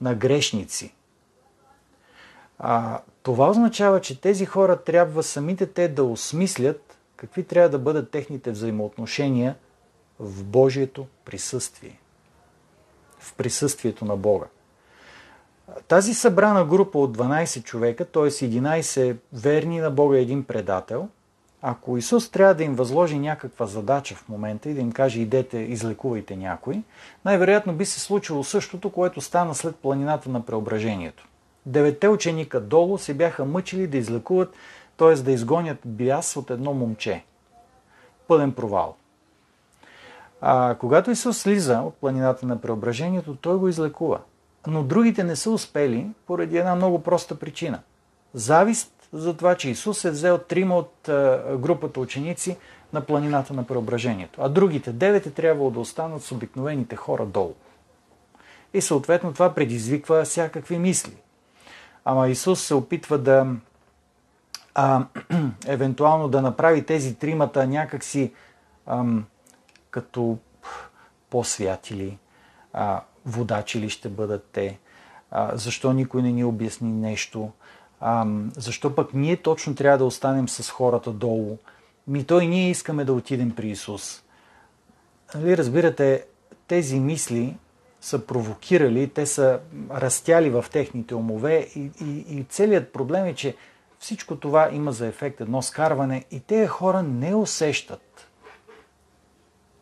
на 0.00 0.14
грешници. 0.14 0.94
А, 2.58 3.00
това 3.22 3.50
означава, 3.50 4.00
че 4.00 4.20
тези 4.20 4.46
хора 4.46 4.76
трябва 4.76 5.22
самите 5.22 5.66
те 5.66 5.88
да 5.88 6.04
осмислят 6.04 6.98
какви 7.18 7.44
трябва 7.44 7.68
да 7.68 7.78
бъдат 7.78 8.10
техните 8.10 8.50
взаимоотношения 8.50 9.56
в 10.20 10.44
Божието 10.44 11.06
присъствие. 11.24 11.98
В 13.18 13.34
присъствието 13.34 14.04
на 14.04 14.16
Бога. 14.16 14.46
Тази 15.88 16.14
събрана 16.14 16.64
група 16.64 16.98
от 16.98 17.18
12 17.18 17.64
човека, 17.64 18.04
т.е. 18.04 18.22
11 18.22 19.16
верни 19.32 19.78
на 19.80 19.90
Бога 19.90 20.18
и 20.18 20.22
един 20.22 20.44
предател, 20.44 21.08
ако 21.62 21.96
Исус 21.96 22.30
трябва 22.30 22.54
да 22.54 22.64
им 22.64 22.74
възложи 22.74 23.18
някаква 23.18 23.66
задача 23.66 24.14
в 24.14 24.28
момента 24.28 24.70
и 24.70 24.74
да 24.74 24.80
им 24.80 24.92
каже 24.92 25.20
идете, 25.20 25.58
излекувайте 25.58 26.36
някой, 26.36 26.82
най-вероятно 27.24 27.72
би 27.72 27.84
се 27.84 28.00
случило 28.00 28.44
същото, 28.44 28.90
което 28.90 29.20
стана 29.20 29.54
след 29.54 29.76
планината 29.76 30.30
на 30.30 30.46
преображението. 30.46 31.27
Деветте 31.68 32.08
ученика 32.08 32.60
долу 32.60 32.98
се 32.98 33.14
бяха 33.14 33.44
мъчили 33.44 33.86
да 33.86 33.96
излекуват, 33.96 34.54
т.е. 34.96 35.14
да 35.14 35.32
изгонят 35.32 35.78
бяс 35.84 36.36
от 36.36 36.50
едно 36.50 36.74
момче. 36.74 37.24
Пълен 38.28 38.52
провал. 38.52 38.94
А 40.40 40.76
когато 40.80 41.10
Исус 41.10 41.38
слиза 41.38 41.80
от 41.80 41.94
планината 41.94 42.46
на 42.46 42.60
преображението, 42.60 43.36
той 43.36 43.56
го 43.56 43.68
излекува. 43.68 44.20
Но 44.66 44.82
другите 44.82 45.24
не 45.24 45.36
са 45.36 45.50
успели 45.50 46.06
поради 46.26 46.58
една 46.58 46.74
много 46.74 47.02
проста 47.02 47.38
причина. 47.38 47.80
Завист 48.34 49.08
за 49.12 49.36
това, 49.36 49.54
че 49.54 49.70
Исус 49.70 50.04
е 50.04 50.10
взел 50.10 50.38
трима 50.38 50.76
от 50.76 50.92
групата 51.58 52.00
ученици 52.00 52.56
на 52.92 53.00
планината 53.00 53.54
на 53.54 53.64
преображението, 53.64 54.40
а 54.42 54.48
другите 54.48 54.92
девет 54.92 55.26
е 55.26 55.30
трябвало 55.30 55.70
да 55.70 55.80
останат 55.80 56.22
с 56.22 56.32
обикновените 56.32 56.96
хора 56.96 57.26
долу. 57.26 57.54
И 58.74 58.80
съответно 58.80 59.32
това 59.32 59.54
предизвиква 59.54 60.24
всякакви 60.24 60.78
мисли. 60.78 61.16
Ама 62.10 62.28
Исус 62.28 62.60
се 62.60 62.74
опитва 62.74 63.18
да 63.18 63.46
а, 64.74 65.04
евентуално 65.66 66.28
да 66.28 66.42
направи 66.42 66.86
тези 66.86 67.14
тримата 67.14 67.66
някакси 67.66 68.32
ам, 68.86 69.24
като 69.90 70.38
по-святили, 71.30 72.18
а, 72.72 73.00
водачи 73.26 73.80
ли 73.80 73.90
ще 73.90 74.08
бъдат 74.08 74.48
те, 74.52 74.78
а, 75.30 75.56
защо 75.56 75.92
никой 75.92 76.22
не 76.22 76.32
ни 76.32 76.44
обясни 76.44 76.92
нещо, 76.92 77.50
а, 78.00 78.26
защо 78.56 78.94
пък 78.94 79.14
ние 79.14 79.36
точно 79.36 79.74
трябва 79.74 79.98
да 79.98 80.04
останем 80.04 80.48
с 80.48 80.70
хората 80.70 81.12
долу? 81.12 81.58
Ми 82.06 82.24
той 82.24 82.46
ние 82.46 82.70
искаме 82.70 83.04
да 83.04 83.12
отидем 83.12 83.50
при 83.50 83.68
Исус. 83.68 84.22
Нали, 85.34 85.56
разбирате, 85.56 86.24
тези 86.66 87.00
мисли 87.00 87.56
са 88.00 88.26
провокирали, 88.26 89.08
те 89.08 89.26
са 89.26 89.60
растяли 89.90 90.50
в 90.50 90.64
техните 90.72 91.14
умове 91.14 91.68
и, 91.76 91.90
и, 92.00 92.38
и 92.38 92.44
целият 92.44 92.92
проблем 92.92 93.24
е, 93.24 93.34
че 93.34 93.56
всичко 93.98 94.36
това 94.36 94.70
има 94.72 94.92
за 94.92 95.06
ефект 95.06 95.40
едно 95.40 95.62
скарване 95.62 96.24
и 96.30 96.40
тези 96.40 96.66
хора 96.66 97.02
не 97.02 97.34
усещат, 97.34 98.28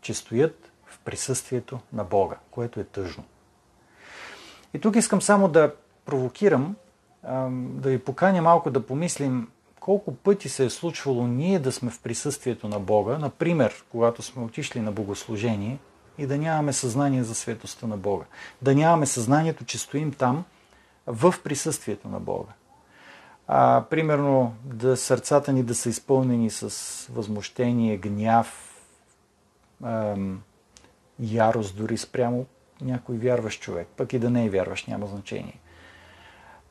че 0.01 0.15
стоят 0.15 0.71
в 0.87 0.99
присъствието 0.99 1.81
на 1.93 2.05
Бога, 2.05 2.37
което 2.51 2.81
е 2.81 2.85
тъжно. 2.85 3.25
И 4.75 4.79
тук 4.79 4.97
искам 4.97 5.23
само 5.23 5.49
да 5.49 5.75
провокирам 6.05 6.77
да 7.51 7.91
ви 7.91 7.99
поканя 7.99 8.43
малко 8.43 8.71
да 8.71 8.87
помислим 8.87 9.49
колко 9.81 10.15
пъти 10.15 10.49
се 10.49 10.65
е 10.65 10.71
случвало 10.71 11.27
ние 11.27 11.59
да 11.59 11.73
сме 11.73 11.91
в 11.91 12.01
присъствието 12.01 12.69
на 12.69 12.81
Бога, 12.81 13.19
например, 13.19 13.85
когато 13.91 14.23
сме 14.23 14.43
отишли 14.43 14.81
на 14.81 14.93
богослужение 14.93 15.79
и 16.19 16.27
да 16.27 16.39
нямаме 16.39 16.73
съзнание 16.73 17.25
за 17.25 17.35
светостта 17.35 17.87
на 17.87 17.97
Бога. 17.97 18.25
Да 18.63 18.75
нямаме 18.75 19.07
съзнанието, 19.07 19.65
че 19.65 19.79
стоим 19.79 20.13
там 20.13 20.45
в 21.07 21.35
присъствието 21.45 22.09
на 22.09 22.21
Бога. 22.21 22.53
А, 23.49 23.85
примерно, 23.91 24.55
да 24.65 24.97
сърцата 24.97 25.53
ни 25.53 25.63
да 25.63 25.75
са 25.75 25.89
изпълнени 25.89 26.51
с 26.51 27.07
възмущение, 27.13 27.97
гняв, 27.97 28.77
ем, 29.85 30.43
ярост 31.21 31.77
дори 31.77 31.97
спрямо 31.97 32.47
някой 32.81 33.17
вярващ 33.17 33.61
човек, 33.61 33.89
пък 33.97 34.13
и 34.13 34.19
да 34.19 34.31
не 34.31 34.45
е 34.45 34.51
вярващ, 34.51 34.89
няма 34.89 35.07
значение. 35.07 35.61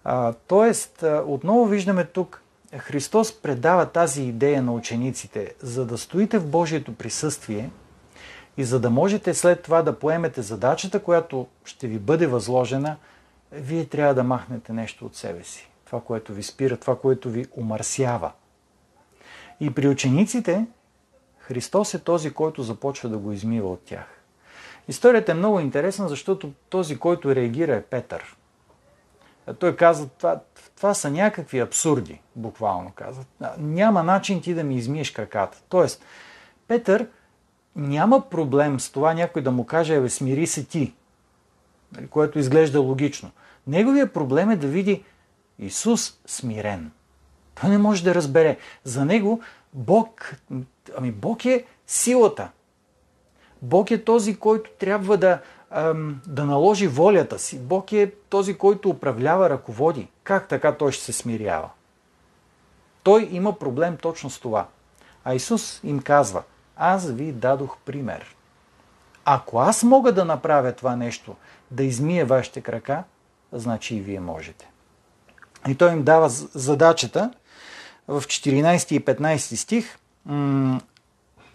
А, 0.03 0.33
тоест, 0.33 1.03
отново 1.25 1.65
виждаме 1.65 2.05
тук, 2.05 2.41
Христос 2.77 3.41
предава 3.41 3.85
тази 3.85 4.23
идея 4.23 4.63
на 4.63 4.73
учениците, 4.73 5.53
за 5.61 5.85
да 5.85 5.97
стоите 5.97 6.39
в 6.39 6.47
Божието 6.47 6.95
присъствие 6.95 7.69
и 8.57 8.63
за 8.63 8.79
да 8.79 8.89
можете 8.89 9.33
след 9.33 9.63
това 9.63 9.81
да 9.81 9.99
поемете 9.99 10.41
задачата, 10.41 10.99
която 10.99 11.47
ще 11.65 11.87
ви 11.87 11.99
бъде 11.99 12.27
възложена, 12.27 12.97
вие 13.51 13.85
трябва 13.85 14.13
да 14.13 14.23
махнете 14.23 14.73
нещо 14.73 15.05
от 15.05 15.15
себе 15.15 15.43
си. 15.43 15.69
Това, 15.85 16.01
което 16.01 16.33
ви 16.33 16.43
спира, 16.43 16.77
това, 16.77 16.99
което 16.99 17.29
ви 17.29 17.45
умърсява. 17.57 18.31
И 19.59 19.73
при 19.73 19.87
учениците 19.87 20.65
Христос 21.39 21.93
е 21.93 21.99
този, 21.99 22.33
който 22.33 22.63
започва 22.63 23.09
да 23.09 23.17
го 23.17 23.31
измива 23.31 23.71
от 23.71 23.81
тях. 23.85 24.05
Историята 24.87 25.31
е 25.31 25.35
много 25.35 25.59
интересна, 25.59 26.09
защото 26.09 26.51
този, 26.69 26.99
който 26.99 27.35
реагира 27.35 27.75
е 27.75 27.81
Петър. 27.81 28.35
Той 29.59 29.75
каза, 29.75 30.07
това, 30.09 30.39
това 30.75 30.93
са 30.93 31.11
някакви 31.11 31.59
абсурди, 31.59 32.21
буквално 32.35 32.91
каза. 32.95 33.21
Няма 33.57 34.03
начин 34.03 34.41
ти 34.41 34.53
да 34.53 34.63
ми 34.63 34.75
измиеш 34.75 35.11
краката. 35.11 35.61
Тоест, 35.69 36.05
Петър 36.67 37.07
няма 37.75 38.29
проблем 38.29 38.79
с 38.79 38.89
това 38.89 39.13
някой 39.13 39.41
да 39.41 39.51
му 39.51 39.65
каже, 39.65 40.01
бе, 40.01 40.09
смири 40.09 40.47
се 40.47 40.63
ти, 40.63 40.93
нали, 41.95 42.07
което 42.07 42.39
изглежда 42.39 42.81
логично. 42.81 43.31
Неговият 43.67 44.13
проблем 44.13 44.51
е 44.51 44.55
да 44.55 44.67
види 44.67 45.03
Исус 45.59 46.19
смирен. 46.25 46.91
Той 47.61 47.69
не 47.69 47.77
може 47.77 48.03
да 48.03 48.15
разбере. 48.15 48.57
За 48.83 49.05
него 49.05 49.41
Бог, 49.73 50.35
ами 50.97 51.11
Бог 51.11 51.45
е 51.45 51.65
силата. 51.87 52.49
Бог 53.61 53.91
е 53.91 54.03
този, 54.03 54.35
който 54.35 54.69
трябва 54.79 55.17
да, 55.17 55.39
да 56.27 56.45
наложи 56.45 56.87
волята 56.87 57.39
си. 57.39 57.59
Бог 57.59 57.91
е 57.91 58.11
този, 58.29 58.57
който 58.57 58.89
управлява, 58.89 59.49
ръководи. 59.49 60.07
Как 60.23 60.47
така 60.47 60.77
той 60.77 60.91
ще 60.91 61.03
се 61.03 61.13
смирява? 61.13 61.69
Той 63.03 63.27
има 63.31 63.59
проблем 63.59 63.97
точно 63.97 64.29
с 64.29 64.39
това. 64.39 64.67
А 65.23 65.33
Исус 65.33 65.79
им 65.83 65.99
казва, 65.99 66.43
аз 66.77 67.11
ви 67.11 67.31
дадох 67.31 67.77
пример. 67.85 68.35
Ако 69.25 69.59
аз 69.59 69.83
мога 69.83 70.11
да 70.11 70.25
направя 70.25 70.71
това 70.71 70.95
нещо, 70.95 71.35
да 71.71 71.83
измия 71.83 72.25
вашите 72.25 72.61
крака, 72.61 73.03
значи 73.51 73.95
и 73.95 74.01
вие 74.01 74.19
можете. 74.19 74.69
И 75.67 75.75
той 75.75 75.91
им 75.91 76.03
дава 76.03 76.29
задачата 76.29 77.33
в 78.07 78.21
14 78.21 78.91
и 78.91 79.05
15 79.05 79.55
стих. 79.55 79.97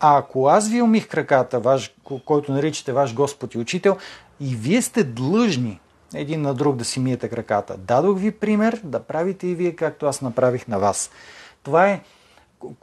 А 0.00 0.18
ако 0.18 0.48
аз 0.48 0.68
ви 0.68 0.82
умих 0.82 1.08
краката, 1.08 1.60
ваш, 1.60 1.94
който 2.24 2.52
наричате 2.52 2.92
ваш 2.92 3.14
Господ 3.14 3.54
и 3.54 3.58
Учител, 3.58 3.96
и 4.40 4.54
вие 4.56 4.82
сте 4.82 5.04
длъжни 5.04 5.80
един 6.14 6.42
на 6.42 6.54
друг 6.54 6.76
да 6.76 6.84
си 6.84 7.00
миете 7.00 7.28
краката. 7.28 7.76
Дадох 7.76 8.18
ви 8.18 8.30
пример 8.30 8.80
да 8.84 9.00
правите 9.00 9.46
и 9.46 9.54
вие, 9.54 9.76
както 9.76 10.06
аз 10.06 10.22
направих 10.22 10.68
на 10.68 10.78
вас. 10.78 11.10
Това 11.62 11.88
е 11.88 12.00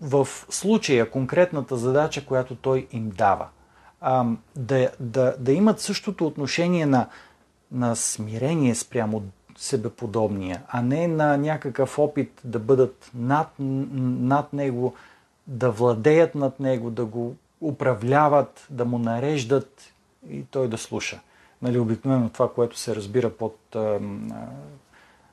в 0.02 0.28
случая 0.50 1.12
конкретната 1.12 1.78
задача, 1.78 2.26
която 2.26 2.56
той 2.56 2.88
им 2.92 3.10
дава. 3.10 3.48
Да, 4.56 4.90
да, 5.00 5.36
да 5.40 5.52
имат 5.52 5.80
същото 5.80 6.28
отношение 6.28 6.86
на, 6.86 7.08
на 7.72 7.96
смирение 7.96 8.76
спрямо 8.76 9.24
себеподобния, 9.58 10.64
а 10.68 10.82
не 10.82 11.08
на 11.08 11.38
някакъв 11.38 12.00
опит 12.00 12.42
да 12.44 12.60
бъдат 12.60 13.12
над, 13.16 13.48
над 13.60 14.54
него, 14.54 14.94
да 15.48 15.72
владеят 15.72 16.36
над 16.36 16.60
него, 16.60 16.90
да 16.90 17.06
го 17.06 17.36
управляват, 17.62 18.68
да 18.70 18.86
му 18.86 18.98
нареждат 18.98 19.94
и 20.30 20.44
той 20.44 20.68
да 20.68 20.78
слуша. 20.78 21.20
Нали, 21.62 21.80
обикновено 21.80 22.30
това, 22.30 22.54
което 22.54 22.78
се 22.78 22.96
разбира 22.96 23.30
под 23.30 23.58
а, 23.76 23.80
а, 23.80 24.00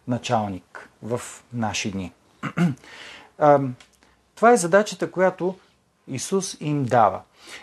началник 0.08 0.90
в 1.02 1.20
наши 1.52 1.90
дни. 1.90 2.12
а, 3.38 3.60
това 4.34 4.52
е 4.52 4.56
задачата, 4.56 5.10
която 5.10 5.54
Исус 6.08 6.56
им 6.60 6.84
дава. 6.84 7.20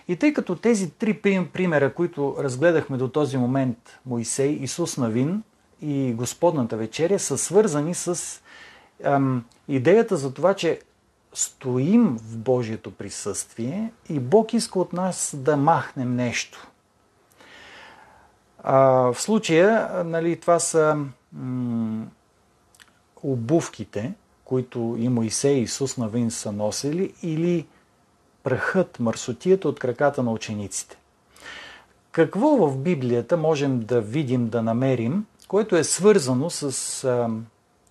И 0.07 0.15
тъй 0.15 0.33
като 0.33 0.55
тези 0.55 0.89
три 0.91 1.13
примера, 1.53 1.93
които 1.93 2.35
разгледахме 2.39 2.97
до 2.97 3.07
този 3.07 3.37
момент, 3.37 3.99
Моисей, 4.05 4.49
Исус 4.61 4.97
Навин 4.97 5.43
и 5.81 6.13
Господната 6.13 6.77
вечеря, 6.77 7.19
са 7.19 7.37
свързани 7.37 7.95
с 7.95 8.41
ам, 9.03 9.45
идеята 9.67 10.17
за 10.17 10.33
това, 10.33 10.53
че 10.53 10.79
стоим 11.33 12.17
в 12.17 12.37
Божието 12.37 12.91
присъствие 12.91 13.91
и 14.09 14.19
Бог 14.19 14.53
иска 14.53 14.79
от 14.79 14.93
нас 14.93 15.35
да 15.37 15.57
махнем 15.57 16.15
нещо. 16.15 16.67
А, 18.63 18.79
в 19.13 19.21
случая, 19.21 20.03
нали, 20.03 20.39
това 20.39 20.59
са 20.59 20.97
м- 21.33 22.05
обувките, 23.23 24.13
които 24.51 24.95
и 24.99 25.09
Моисей 25.09 25.53
и 25.53 25.61
Исус 25.61 25.97
Навин 25.97 26.31
са 26.31 26.51
носили, 26.51 27.13
или 27.23 27.67
прахът, 28.43 28.99
мърсотията 28.99 29.69
от 29.69 29.79
краката 29.79 30.23
на 30.23 30.31
учениците. 30.31 30.97
Какво 32.11 32.47
в 32.47 32.77
Библията 32.77 33.37
можем 33.37 33.79
да 33.79 34.01
видим, 34.01 34.49
да 34.49 34.61
намерим, 34.61 35.25
което 35.47 35.75
е 35.75 35.83
свързано 35.83 36.49
с 36.49 37.03
а, 37.03 37.29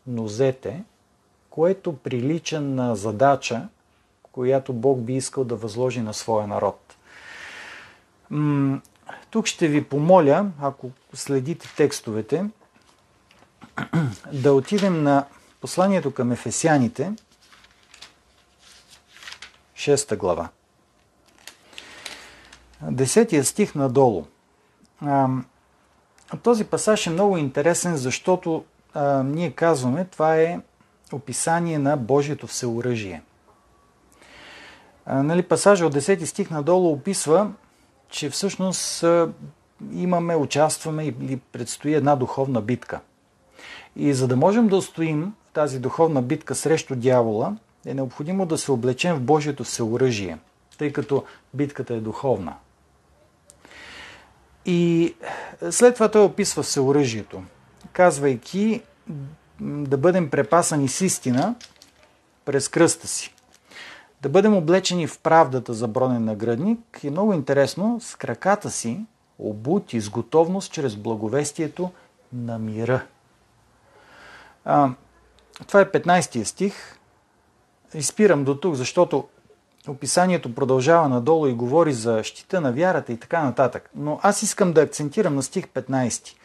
нозете, 0.06 0.84
което 1.50 1.96
прилича 1.96 2.60
на 2.60 2.96
задача, 2.96 3.68
която 4.32 4.72
Бог 4.72 5.00
би 5.00 5.16
искал 5.16 5.44
да 5.44 5.56
възложи 5.56 6.00
на 6.00 6.14
своя 6.14 6.46
народ. 6.46 6.96
М- 8.30 8.80
тук 9.30 9.46
ще 9.46 9.68
ви 9.68 9.84
помоля, 9.84 10.46
ако 10.62 10.90
следите 11.14 11.74
текстовете, 11.76 12.46
да 14.32 14.52
отидем 14.52 15.02
на 15.02 15.24
посланието 15.60 16.14
към 16.14 16.32
Ефесяните, 16.32 17.12
6 19.76 20.16
глава. 20.16 20.48
Десетия 22.82 23.44
стих 23.44 23.74
надолу. 23.74 24.24
Този 26.42 26.64
пасаж 26.64 27.06
е 27.06 27.10
много 27.10 27.36
интересен, 27.36 27.96
защото 27.96 28.64
ние 29.24 29.50
казваме, 29.50 30.04
това 30.04 30.36
е 30.36 30.60
описание 31.12 31.78
на 31.78 31.96
Божието 31.96 32.46
всеоръжие. 32.46 33.22
Нали, 35.06 35.42
пасажа 35.42 35.86
от 35.86 35.94
10 35.94 36.24
стих 36.24 36.50
надолу 36.50 36.92
описва, 36.92 37.52
че 38.08 38.30
всъщност 38.30 39.04
имаме, 39.92 40.36
участваме 40.36 41.04
или 41.04 41.36
предстои 41.36 41.94
една 41.94 42.16
духовна 42.16 42.60
битка. 42.60 43.00
И 43.96 44.14
за 44.14 44.28
да 44.28 44.36
можем 44.36 44.68
да 44.68 44.76
устоим 44.76 45.34
тази 45.52 45.78
духовна 45.78 46.22
битка 46.22 46.54
срещу 46.54 46.96
дявола, 46.96 47.56
е 47.86 47.94
необходимо 47.94 48.46
да 48.46 48.58
се 48.58 48.72
облечем 48.72 49.16
в 49.16 49.20
Божието 49.20 49.64
всеоръжие, 49.64 50.38
тъй 50.78 50.92
като 50.92 51.24
битката 51.54 51.94
е 51.94 52.00
духовна. 52.00 52.54
И 54.66 55.14
след 55.70 55.94
това 55.94 56.10
той 56.10 56.24
описва 56.24 56.62
всеоръжието, 56.62 57.42
казвайки 57.92 58.82
да 59.60 59.96
бъдем 59.96 60.30
препасани 60.30 60.88
с 60.88 61.00
истина 61.00 61.54
през 62.44 62.68
кръста 62.68 63.08
си. 63.08 63.34
Да 64.22 64.28
бъдем 64.28 64.56
облечени 64.56 65.06
в 65.06 65.18
правдата 65.18 65.74
за 65.74 65.88
бронен 65.88 66.24
наградник 66.24 67.00
и 67.02 67.10
много 67.10 67.32
интересно, 67.32 68.00
с 68.00 68.16
краката 68.16 68.70
си 68.70 69.00
обути 69.38 70.00
с 70.00 70.10
готовност 70.10 70.72
чрез 70.72 70.96
благовестието 70.96 71.90
на 72.32 72.58
мира. 72.58 73.06
Това 75.66 75.80
е 75.80 75.90
15 75.90 76.44
стих. 76.44 76.98
Изпирам 77.94 78.44
до 78.44 78.56
тук, 78.56 78.74
защото 78.74 79.28
описанието 79.88 80.54
продължава 80.54 81.08
надолу 81.08 81.46
и 81.46 81.52
говори 81.52 81.92
за 81.92 82.24
щита 82.24 82.60
на 82.60 82.72
вярата 82.72 83.12
и 83.12 83.16
така 83.16 83.44
нататък. 83.44 83.90
Но 83.94 84.20
аз 84.22 84.42
искам 84.42 84.72
да 84.72 84.82
акцентирам 84.82 85.34
на 85.34 85.42
стих 85.42 85.66
15. 85.66 86.36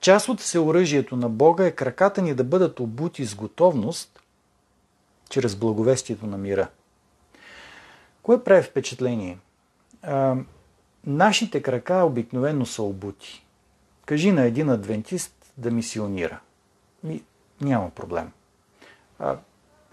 Част 0.00 0.28
от 0.28 0.40
всеоръжието 0.40 1.16
на 1.16 1.28
Бога 1.28 1.66
е 1.66 1.70
краката 1.70 2.22
ни 2.22 2.34
да 2.34 2.44
бъдат 2.44 2.80
обути 2.80 3.24
с 3.24 3.34
готовност 3.34 4.22
чрез 5.30 5.56
благовестието 5.56 6.26
на 6.26 6.38
мира. 6.38 6.68
Кое 8.22 8.44
прави 8.44 8.62
впечатление? 8.62 9.38
А, 10.02 10.36
нашите 11.06 11.62
крака 11.62 11.94
обикновено 11.94 12.66
са 12.66 12.82
обути. 12.82 13.46
Кажи 14.06 14.32
на 14.32 14.44
един 14.44 14.70
адвентист 14.70 15.52
да 15.58 15.70
мисионира. 15.70 16.40
Ми, 17.04 17.22
няма 17.60 17.90
проблем. 17.90 18.32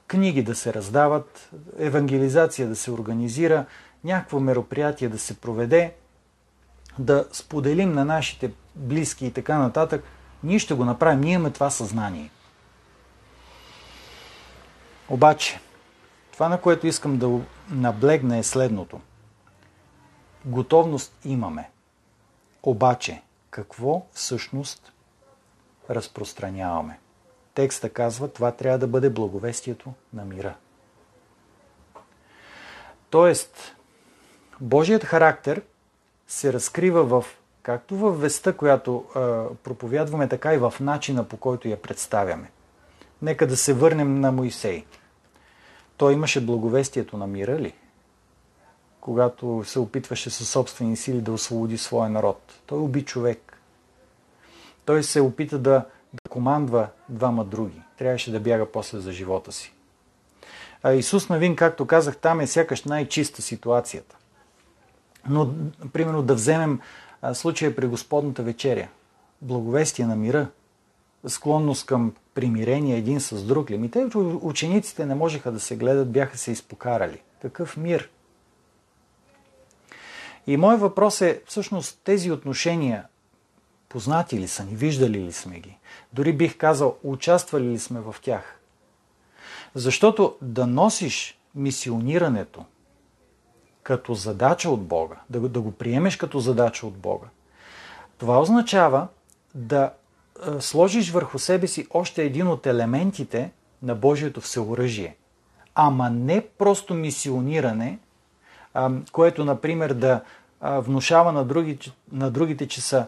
Книги 0.07 0.43
да 0.43 0.55
се 0.55 0.73
раздават, 0.73 1.49
евангелизация 1.77 2.67
да 2.67 2.75
се 2.75 2.91
организира, 2.91 3.65
някакво 4.03 4.39
мероприятие 4.39 5.09
да 5.09 5.19
се 5.19 5.38
проведе, 5.38 5.93
да 6.99 7.27
споделим 7.32 7.93
на 7.93 8.05
нашите 8.05 8.51
близки 8.75 9.25
и 9.25 9.32
така 9.32 9.57
нататък, 9.57 10.03
ние 10.43 10.59
ще 10.59 10.73
го 10.73 10.86
направим. 10.86 11.21
Ние 11.21 11.34
имаме 11.34 11.51
това 11.51 11.69
съзнание. 11.69 12.32
Обаче, 15.09 15.59
това, 16.32 16.49
на 16.49 16.61
което 16.61 16.88
искам 16.88 17.17
да 17.17 17.39
наблегна 17.69 18.38
е 18.38 18.43
следното. 18.43 19.01
Готовност 20.45 21.13
имаме. 21.25 21.69
Обаче, 22.63 23.21
какво 23.49 24.05
всъщност 24.13 24.93
разпространяваме? 25.89 26.99
Текста 27.54 27.89
казва, 27.89 28.28
това 28.28 28.52
трябва 28.52 28.80
да 28.80 28.88
бъде 28.88 29.10
благовестието 29.10 29.93
на 30.14 30.26
мира. 30.26 30.56
Тоест, 33.10 33.76
Божият 34.62 35.04
характер 35.04 35.62
се 36.28 36.54
разкрива 36.54 37.04
в 37.04 37.26
както 37.64 37.95
в 37.95 38.12
веста, 38.12 38.58
която 38.58 39.06
а, 39.16 39.45
проповядваме, 39.64 40.28
така 40.28 40.54
и 40.54 40.58
в 40.58 40.74
начина 40.80 41.24
по 41.24 41.38
който 41.38 41.68
я 41.68 41.82
представяме. 41.82 42.52
Нека 43.22 43.47
да 43.47 43.58
се 43.58 43.74
върнем 43.74 44.20
на 44.20 44.32
Моисей. 44.32 44.86
Той 45.97 46.14
имаше 46.14 46.45
благовестието 46.45 47.18
на 47.18 47.28
мира 47.28 47.60
ли? 47.60 47.74
Когато 49.02 49.64
се 49.66 49.80
опитваше 49.80 50.30
със 50.30 50.50
собствени 50.50 50.97
сили 50.97 51.22
да 51.22 51.32
освободи 51.32 51.78
своя 51.78 52.10
народ. 52.10 52.54
Той 52.66 52.80
уби 52.80 53.06
човек. 53.06 53.58
Той 54.86 55.04
се 55.04 55.22
опита 55.22 55.60
да 55.60 55.86
да 56.14 56.30
командва 56.30 56.88
двама 57.10 57.45
други. 57.45 57.82
Трябваше 57.97 58.32
да 58.32 58.39
бяга 58.39 58.72
после 58.72 58.99
за 58.99 59.12
живота 59.12 59.51
си. 59.51 59.74
А 60.84 60.93
Исус 60.93 61.30
Навин, 61.30 61.55
както 61.55 61.86
казах, 61.86 62.18
там 62.18 62.39
е 62.39 62.47
сякаш 62.47 62.84
най-чиста 62.84 63.41
ситуацията. 63.41 64.16
Но, 65.30 65.53
примерно, 65.93 66.24
да 66.24 66.34
вземем 66.34 66.80
случая 67.34 67.76
при 67.76 67.88
Господната 67.88 68.43
вечеря. 68.43 68.88
Благовестие 69.41 70.05
на 70.05 70.16
мира, 70.16 70.47
склонност 71.28 71.86
към 71.86 72.14
примирение 72.34 72.97
един 72.97 73.20
с 73.20 73.43
друг 73.43 73.72
ли? 73.72 73.91
Те 73.91 74.07
учениците 74.41 75.05
не 75.05 75.16
можеха 75.16 75.51
да 75.51 75.60
се 75.60 75.76
гледат, 75.76 76.12
бяха 76.12 76.38
се 76.38 76.51
изпокарали. 76.51 77.22
Какъв 77.41 77.78
мир? 77.78 78.10
И 80.47 80.57
моят 80.57 80.82
въпрос 80.82 81.22
е, 81.22 81.41
всъщност 81.45 81.99
тези 82.03 82.32
отношения 82.32 83.05
познати 83.90 84.40
ли 84.40 84.48
са 84.48 84.64
ни, 84.64 84.76
виждали 84.76 85.20
ли 85.20 85.32
сме 85.32 85.60
ги? 85.60 85.78
Дори 86.14 86.34
бих 86.34 86.58
казал, 86.58 86.96
участвали 87.04 87.68
ли 87.70 87.80
сме 87.80 88.00
в 88.00 88.16
тях? 88.22 88.60
Защото 89.76 90.36
да 90.42 90.68
носиш 90.68 91.40
мисионирането 91.56 92.66
като 93.84 94.14
задача 94.14 94.70
от 94.70 94.84
Бога, 94.84 95.16
да, 95.30 95.40
да 95.40 95.62
го 95.62 95.72
приемеш 95.72 96.18
като 96.18 96.40
задача 96.40 96.88
от 96.88 96.98
Бога, 96.98 97.28
това 98.18 98.42
означава 98.42 99.08
да 99.56 99.92
сложиш 100.60 101.12
върху 101.12 101.40
себе 101.40 101.68
си 101.68 101.88
още 101.90 102.24
един 102.24 102.48
от 102.48 102.66
елементите 102.66 103.52
на 103.84 103.96
Божието 103.96 104.42
всеоръжие. 104.42 105.16
Ама 105.76 106.10
не 106.10 106.42
просто 106.42 106.94
мисиониране, 106.94 108.00
което, 109.12 109.46
например, 109.46 109.94
да 109.94 110.22
внушава 110.62 111.32
на, 111.32 111.46
други, 111.46 111.80
на 112.12 112.32
другите, 112.32 112.68
че 112.68 112.82
са 112.82 113.06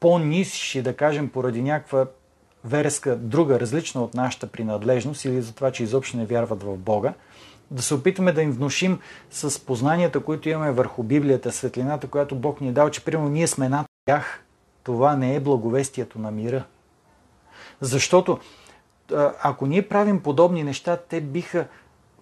по-нисши, 0.00 0.82
да 0.82 0.96
кажем, 0.96 1.28
поради 1.28 1.62
някаква 1.62 2.06
верска, 2.64 3.16
друга, 3.16 3.60
различна 3.60 4.04
от 4.04 4.14
нашата 4.14 4.46
принадлежност 4.46 5.24
или 5.24 5.42
за 5.42 5.54
това, 5.54 5.70
че 5.70 5.82
изобщо 5.82 6.16
не 6.16 6.26
вярват 6.26 6.62
в 6.62 6.76
Бога, 6.76 7.14
да 7.70 7.82
се 7.82 7.94
опитаме 7.94 8.32
да 8.32 8.42
им 8.42 8.52
внушим 8.52 8.98
с 9.30 9.64
познанията, 9.64 10.20
които 10.20 10.48
имаме 10.48 10.72
върху 10.72 11.02
Библията, 11.02 11.52
светлината, 11.52 12.06
която 12.06 12.36
Бог 12.36 12.60
ни 12.60 12.68
е 12.68 12.72
дал, 12.72 12.90
че 12.90 13.04
примерно 13.04 13.28
ние 13.28 13.46
сме 13.46 13.68
над 13.68 13.86
тях. 14.06 14.44
Това 14.82 15.16
не 15.16 15.34
е 15.34 15.40
благовестието 15.40 16.18
на 16.18 16.30
мира. 16.30 16.64
Защото 17.80 18.38
ако 19.42 19.66
ние 19.66 19.88
правим 19.88 20.22
подобни 20.22 20.64
неща, 20.64 20.96
те 20.96 21.20
биха 21.20 21.66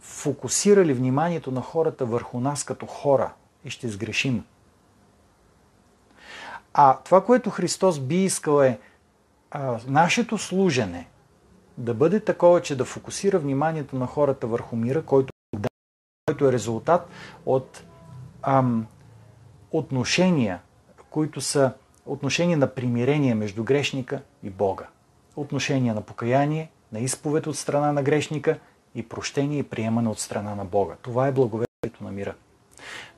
фокусирали 0.00 0.92
вниманието 0.92 1.50
на 1.50 1.60
хората 1.60 2.04
върху 2.04 2.40
нас 2.40 2.64
като 2.64 2.86
хора 2.86 3.32
и 3.64 3.70
ще 3.70 3.88
сгрешим. 3.88 4.44
А 6.74 6.98
това, 7.04 7.24
което 7.24 7.50
Христос 7.50 8.00
би 8.00 8.24
искал 8.24 8.62
е 8.62 8.78
а, 9.50 9.78
нашето 9.86 10.38
служене 10.38 11.08
да 11.78 11.94
бъде 11.94 12.20
такова, 12.20 12.62
че 12.62 12.76
да 12.76 12.84
фокусира 12.84 13.38
вниманието 13.38 13.96
на 13.96 14.06
хората 14.06 14.46
върху 14.46 14.76
мира, 14.76 15.02
който, 15.02 15.32
който 16.26 16.48
е 16.48 16.52
резултат 16.52 17.08
от 17.46 17.82
ам, 18.42 18.86
отношения, 19.70 20.60
които 21.10 21.40
са 21.40 21.72
отношения 22.06 22.58
на 22.58 22.66
примирение 22.66 23.34
между 23.34 23.64
грешника 23.64 24.22
и 24.42 24.50
Бога. 24.50 24.86
Отношения 25.36 25.94
на 25.94 26.00
покаяние, 26.00 26.70
на 26.92 26.98
изповед 26.98 27.46
от 27.46 27.58
страна 27.58 27.92
на 27.92 28.02
грешника 28.02 28.58
и 28.94 29.08
прощение 29.08 29.58
и 29.58 29.62
приемане 29.62 30.08
от 30.08 30.18
страна 30.18 30.54
на 30.54 30.64
Бога. 30.64 30.94
Това 31.02 31.26
е 31.26 31.32
благовестието 31.32 32.04
на 32.04 32.12
мира. 32.12 32.34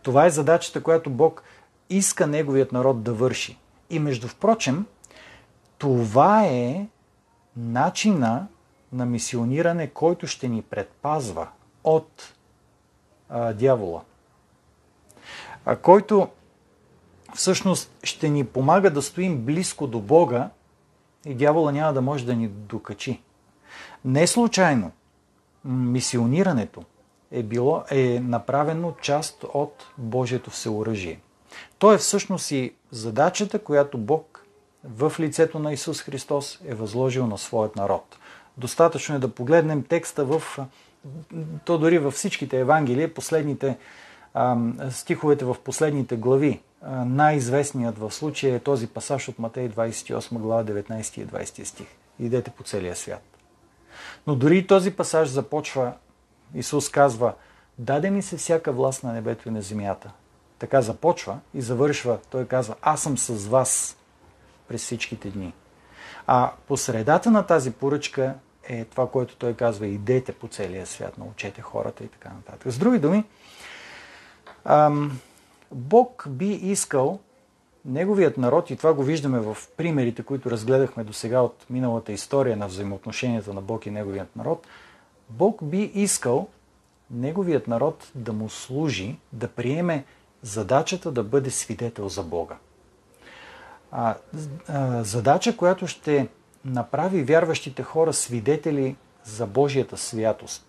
Това 0.02 0.26
е 0.26 0.30
задачата, 0.30 0.82
която 0.82 1.10
Бог 1.10 1.42
иска 1.90 2.26
Неговият 2.26 2.72
народ 2.72 3.02
да 3.02 3.12
върши. 3.12 3.58
И 3.90 3.98
между 3.98 4.28
впрочем, 4.28 4.86
това 5.78 6.44
е 6.44 6.86
начина 7.56 8.46
на 8.92 9.06
мисиониране, 9.06 9.86
който 9.86 10.26
ще 10.26 10.48
ни 10.48 10.62
предпазва 10.62 11.48
от 11.84 12.34
а, 13.28 13.52
дявола. 13.52 14.02
А, 15.64 15.76
който 15.76 16.28
всъщност 17.34 17.90
ще 18.02 18.28
ни 18.28 18.44
помага 18.44 18.90
да 18.90 19.02
стоим 19.02 19.38
близко 19.38 19.86
до 19.86 20.00
Бога 20.00 20.50
и 21.26 21.34
дявола 21.34 21.72
няма 21.72 21.92
да 21.92 22.02
може 22.02 22.26
да 22.26 22.34
ни 22.34 22.48
докачи. 22.48 23.22
Не 24.04 24.26
случайно 24.26 24.92
мисионирането 25.64 26.82
е, 27.30 27.42
било, 27.42 27.82
е 27.90 28.20
направено 28.20 28.94
част 29.02 29.44
от 29.54 29.86
Божието 29.98 30.50
всеоръжие. 30.50 31.20
То 31.78 31.92
е 31.92 31.98
всъщност 31.98 32.50
и 32.50 32.74
задачата, 32.90 33.58
която 33.58 33.98
Бог 33.98 34.44
в 34.84 35.12
лицето 35.20 35.58
на 35.58 35.72
Исус 35.72 36.02
Христос 36.02 36.58
е 36.66 36.74
възложил 36.74 37.26
на 37.26 37.38
своят 37.38 37.76
народ. 37.76 38.16
Достатъчно 38.56 39.14
е 39.14 39.18
да 39.18 39.28
погледнем 39.28 39.82
текста 39.82 40.24
в, 40.24 40.42
то 41.64 41.78
дори 41.78 41.98
във 41.98 42.14
всичките 42.14 42.60
Евангелия, 42.60 43.14
последните 43.14 43.76
стиховете 44.90 45.44
в 45.44 45.56
последните 45.64 46.16
глави. 46.16 46.60
най-известният 47.06 47.98
в 47.98 48.10
случая 48.10 48.54
е 48.54 48.58
този 48.58 48.86
пасаж 48.86 49.28
от 49.28 49.38
Матей 49.38 49.68
28 49.68 50.38
глава 50.38 50.64
19 50.64 51.18
и 51.18 51.26
20 51.26 51.64
стих. 51.64 51.86
Идете 52.20 52.50
по 52.50 52.62
целия 52.62 52.96
свят. 52.96 53.22
Но 54.26 54.34
дори 54.34 54.66
този 54.66 54.90
пасаж 54.90 55.28
започва, 55.28 55.92
Исус 56.54 56.88
казва, 56.88 57.34
даде 57.78 58.10
ми 58.10 58.22
се 58.22 58.36
всяка 58.36 58.72
власт 58.72 59.04
на 59.04 59.12
небето 59.12 59.48
и 59.48 59.52
на 59.52 59.62
земята. 59.62 60.12
Така 60.58 60.82
започва 60.82 61.38
и 61.54 61.60
завършва. 61.60 62.18
Той 62.30 62.46
казва, 62.46 62.74
аз 62.82 63.02
съм 63.02 63.18
с 63.18 63.46
вас 63.46 63.96
през 64.68 64.82
всичките 64.82 65.30
дни. 65.30 65.52
А 66.26 66.52
по 66.68 66.76
средата 66.76 67.30
на 67.30 67.46
тази 67.46 67.72
поръчка 67.72 68.34
е 68.68 68.84
това, 68.84 69.10
което 69.10 69.36
той 69.36 69.54
казва, 69.54 69.86
идете 69.86 70.32
по 70.32 70.48
целия 70.48 70.86
свят, 70.86 71.18
научете 71.18 71.62
хората 71.62 72.04
и 72.04 72.08
така 72.08 72.28
нататък. 72.28 72.72
С 72.72 72.78
други 72.78 72.98
думи, 72.98 73.24
ам, 74.64 75.20
Бог 75.72 76.24
би 76.28 76.50
искал 76.52 77.18
неговият 77.84 78.38
народ, 78.38 78.70
и 78.70 78.76
това 78.76 78.94
го 78.94 79.02
виждаме 79.02 79.40
в 79.40 79.56
примерите, 79.76 80.22
които 80.22 80.50
разгледахме 80.50 81.04
до 81.04 81.12
сега 81.12 81.40
от 81.40 81.66
миналата 81.70 82.12
история 82.12 82.56
на 82.56 82.66
взаимоотношенията 82.66 83.54
на 83.54 83.60
Бог 83.60 83.86
и 83.86 83.90
неговият 83.90 84.36
народ, 84.36 84.66
Бог 85.28 85.64
би 85.64 85.82
искал 85.94 86.48
неговият 87.10 87.68
народ 87.68 88.10
да 88.14 88.32
му 88.32 88.50
служи, 88.50 89.18
да 89.32 89.48
приеме 89.48 90.04
задачата 90.44 91.12
да 91.12 91.22
бъде 91.22 91.50
свидетел 91.50 92.08
за 92.08 92.22
Бога. 92.22 92.56
А, 93.92 94.14
а, 94.68 95.04
задача, 95.04 95.56
която 95.56 95.86
ще 95.86 96.28
направи 96.64 97.22
вярващите 97.22 97.82
хора 97.82 98.12
свидетели 98.12 98.96
за 99.24 99.46
Божията 99.46 99.96
святост. 99.96 100.66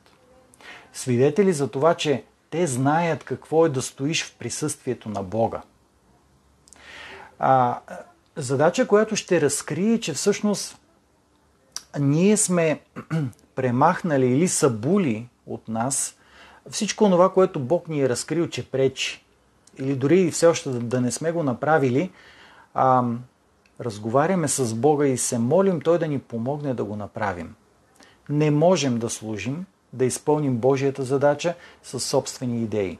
Свидетели 0.94 1.54
за 1.54 1.68
това, 1.68 1.94
че 1.94 2.24
те 2.50 2.68
знаят 2.68 3.24
какво 3.24 3.66
е 3.66 3.70
да 3.70 3.82
стоиш 3.82 4.26
в 4.26 4.36
присъствието 4.36 5.10
на 5.10 5.24
Бога. 5.24 5.62
А, 7.40 7.80
задача, 8.36 8.88
която 8.88 9.16
ще 9.16 9.42
разкрие, 9.42 10.00
че 10.00 10.14
всъщност 10.14 10.78
ние 12.00 12.38
сме 12.38 12.82
премахнали 13.56 14.26
или 14.26 14.48
събули 14.48 15.30
от 15.46 15.68
нас 15.68 16.16
всичко 16.70 17.10
това, 17.10 17.34
което 17.34 17.60
Бог 17.60 17.88
ни 17.88 18.02
е 18.02 18.10
разкрил, 18.10 18.48
че 18.48 18.70
пречи 18.70 19.25
или 19.80 19.96
дори 19.96 20.32
все 20.32 20.48
още 20.48 20.70
да 20.70 21.02
не 21.02 21.12
сме 21.12 21.32
го 21.32 21.44
направили, 21.44 22.12
а, 22.74 23.04
разговаряме 23.80 24.48
с 24.48 24.76
Бога 24.76 25.08
и 25.08 25.18
се 25.18 25.40
молим 25.40 25.82
Той 25.82 26.00
да 26.00 26.08
ни 26.08 26.20
помогне 26.20 26.74
да 26.74 26.84
го 26.84 26.96
направим. 26.96 27.56
Не 28.30 28.52
можем 28.52 28.98
да 29.00 29.10
служим, 29.10 29.66
да 29.94 30.06
изпълним 30.06 30.58
Божията 30.58 31.04
задача 31.04 31.56
с 31.84 32.00
собствени 32.00 32.64
идеи. 32.64 33.00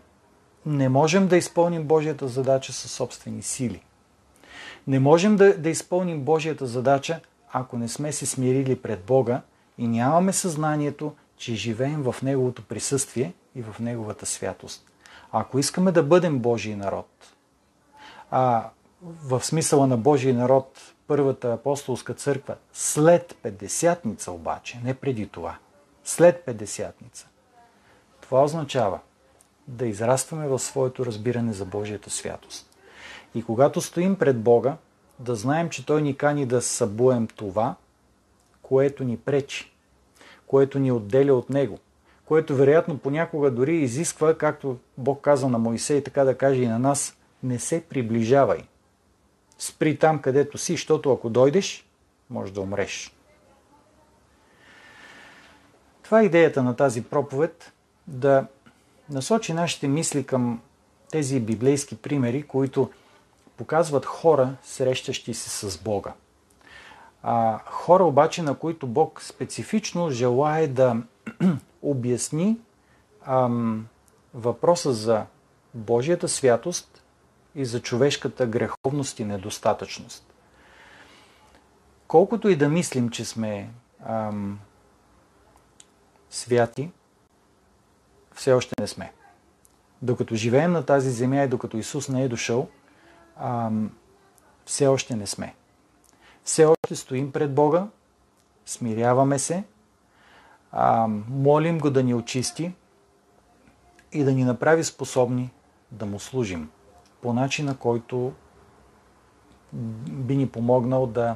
Не 0.66 0.90
можем 0.90 1.28
да 1.28 1.38
изпълним 1.38 1.84
Божията 1.84 2.28
задача 2.28 2.74
с 2.74 2.90
собствени 2.90 3.42
сили. 3.42 3.82
Не 4.88 5.00
можем 5.00 5.36
да, 5.36 5.58
да 5.58 5.70
изпълним 5.70 6.22
Божията 6.22 6.66
задача, 6.66 7.20
ако 7.52 7.78
не 7.78 7.88
сме 7.88 8.12
се 8.12 8.26
смирили 8.26 8.76
пред 8.76 9.04
Бога 9.04 9.42
и 9.78 9.88
нямаме 9.88 10.34
съзнанието, 10.34 11.14
че 11.38 11.56
живеем 11.56 12.04
в 12.04 12.16
Неговото 12.24 12.62
присъствие 12.62 13.34
и 13.56 13.62
в 13.62 13.80
Неговата 13.80 14.26
святост. 14.26 14.92
Ако 15.38 15.60
искаме 15.60 15.92
да 15.92 16.04
бъдем 16.04 16.40
Божий 16.40 16.76
народ, 16.76 17.08
а 18.32 18.70
в 19.02 19.44
смисъла 19.44 19.88
на 19.88 19.98
Божий 19.98 20.34
народ, 20.34 20.94
първата 21.08 21.54
апостолска 21.54 22.14
църква, 22.14 22.56
след 22.74 23.36
Петдесятница 23.44 24.32
обаче, 24.32 24.80
не 24.84 24.94
преди 24.94 25.28
това, 25.28 25.58
след 26.04 26.46
Петдесятница, 26.46 27.28
това 28.22 28.44
означава 28.44 29.00
да 29.68 29.88
израстваме 29.88 30.48
в 30.48 30.60
своето 30.60 31.06
разбиране 31.06 31.54
за 31.54 31.66
Божията 31.66 32.10
святост. 32.10 32.70
И 33.34 33.44
когато 33.44 33.82
стоим 33.82 34.16
пред 34.16 34.40
Бога, 34.42 34.78
да 35.20 35.36
знаем, 35.36 35.70
че 35.70 35.86
Той 35.86 36.02
ни 36.02 36.18
кани 36.18 36.46
да 36.46 36.62
събуем 36.62 37.28
това, 37.28 37.76
което 38.62 39.04
ни 39.04 39.18
пречи, 39.18 39.74
което 40.48 40.80
ни 40.80 40.92
отделя 40.92 41.34
от 41.34 41.50
Него, 41.50 41.80
което 42.26 42.56
вероятно 42.56 42.98
понякога 42.98 43.52
дори 43.52 43.76
изисква, 43.76 44.38
както 44.38 44.78
Бог 44.98 45.22
каза 45.22 45.50
на 45.50 45.60
Моисей, 45.60 46.04
така 46.04 46.24
да 46.24 46.38
каже 46.38 46.62
и 46.62 46.68
на 46.68 46.80
нас, 46.80 47.18
не 47.44 47.60
се 47.60 47.84
приближавай. 47.84 48.64
Спри 49.58 49.98
там, 49.98 50.20
където 50.22 50.58
си, 50.58 50.74
защото 50.74 51.12
ако 51.12 51.30
дойдеш, 51.30 51.86
може 52.30 52.54
да 52.54 52.62
умреш. 52.62 53.16
Това 56.04 56.22
е 56.22 56.26
идеята 56.26 56.64
на 56.64 56.76
тази 56.76 57.04
проповед 57.04 57.74
да 58.08 58.48
насочи 59.10 59.54
нашите 59.54 59.88
мисли 59.88 60.26
към 60.26 60.62
тези 61.12 61.40
библейски 61.40 61.98
примери, 61.98 62.44
които 62.44 62.92
показват 63.58 64.06
хора, 64.06 64.56
срещащи 64.64 65.34
се 65.34 65.50
с 65.50 65.78
Бога. 65.78 66.14
А, 67.24 67.60
хора 67.66 68.04
обаче, 68.04 68.42
на 68.42 68.56
които 68.56 68.88
Бог 68.88 69.22
специфично 69.22 70.10
желае 70.10 70.68
да 70.68 70.98
обясни 71.86 72.58
ам, 73.26 73.88
въпроса 74.34 74.94
за 74.94 75.26
Божията 75.74 76.28
святост 76.28 77.04
и 77.56 77.66
за 77.66 77.82
човешката 77.82 78.48
греховност 78.48 79.20
и 79.20 79.26
недостатъчност. 79.26 80.34
Колкото 82.08 82.50
и 82.50 82.56
да 82.56 82.70
мислим, 82.70 83.10
че 83.10 83.26
сме 83.26 83.70
ам, 84.06 84.60
святи, 86.30 86.92
все 88.34 88.54
още 88.54 88.76
не 88.80 88.88
сме. 88.88 89.12
Докато 90.02 90.36
живеем 90.36 90.72
на 90.72 90.86
тази 90.86 91.12
земя 91.12 91.44
и 91.44 91.48
докато 91.48 91.78
Исус 91.78 92.10
не 92.10 92.24
е 92.24 92.28
дошъл, 92.28 92.70
ам, 93.38 93.92
все 94.66 94.88
още 94.88 95.16
не 95.16 95.28
сме. 95.28 95.56
Все 96.44 96.66
още 96.66 96.96
стоим 96.96 97.32
пред 97.32 97.54
Бога, 97.54 97.88
смиряваме 98.66 99.40
се, 99.40 99.64
ам, 100.76 101.26
молим 101.30 101.80
Го 101.80 101.90
да 101.90 102.04
ни 102.04 102.14
очисти 102.14 102.74
и 104.12 104.24
да 104.24 104.32
ни 104.32 104.44
направи 104.44 104.84
способни 104.84 105.52
да 105.92 106.06
Му 106.06 106.20
служим 106.20 106.70
по 107.22 107.34
начина, 107.34 107.78
който 107.78 108.34
би 110.12 110.36
ни 110.38 110.50
помогнал 110.50 111.08
да 111.08 111.36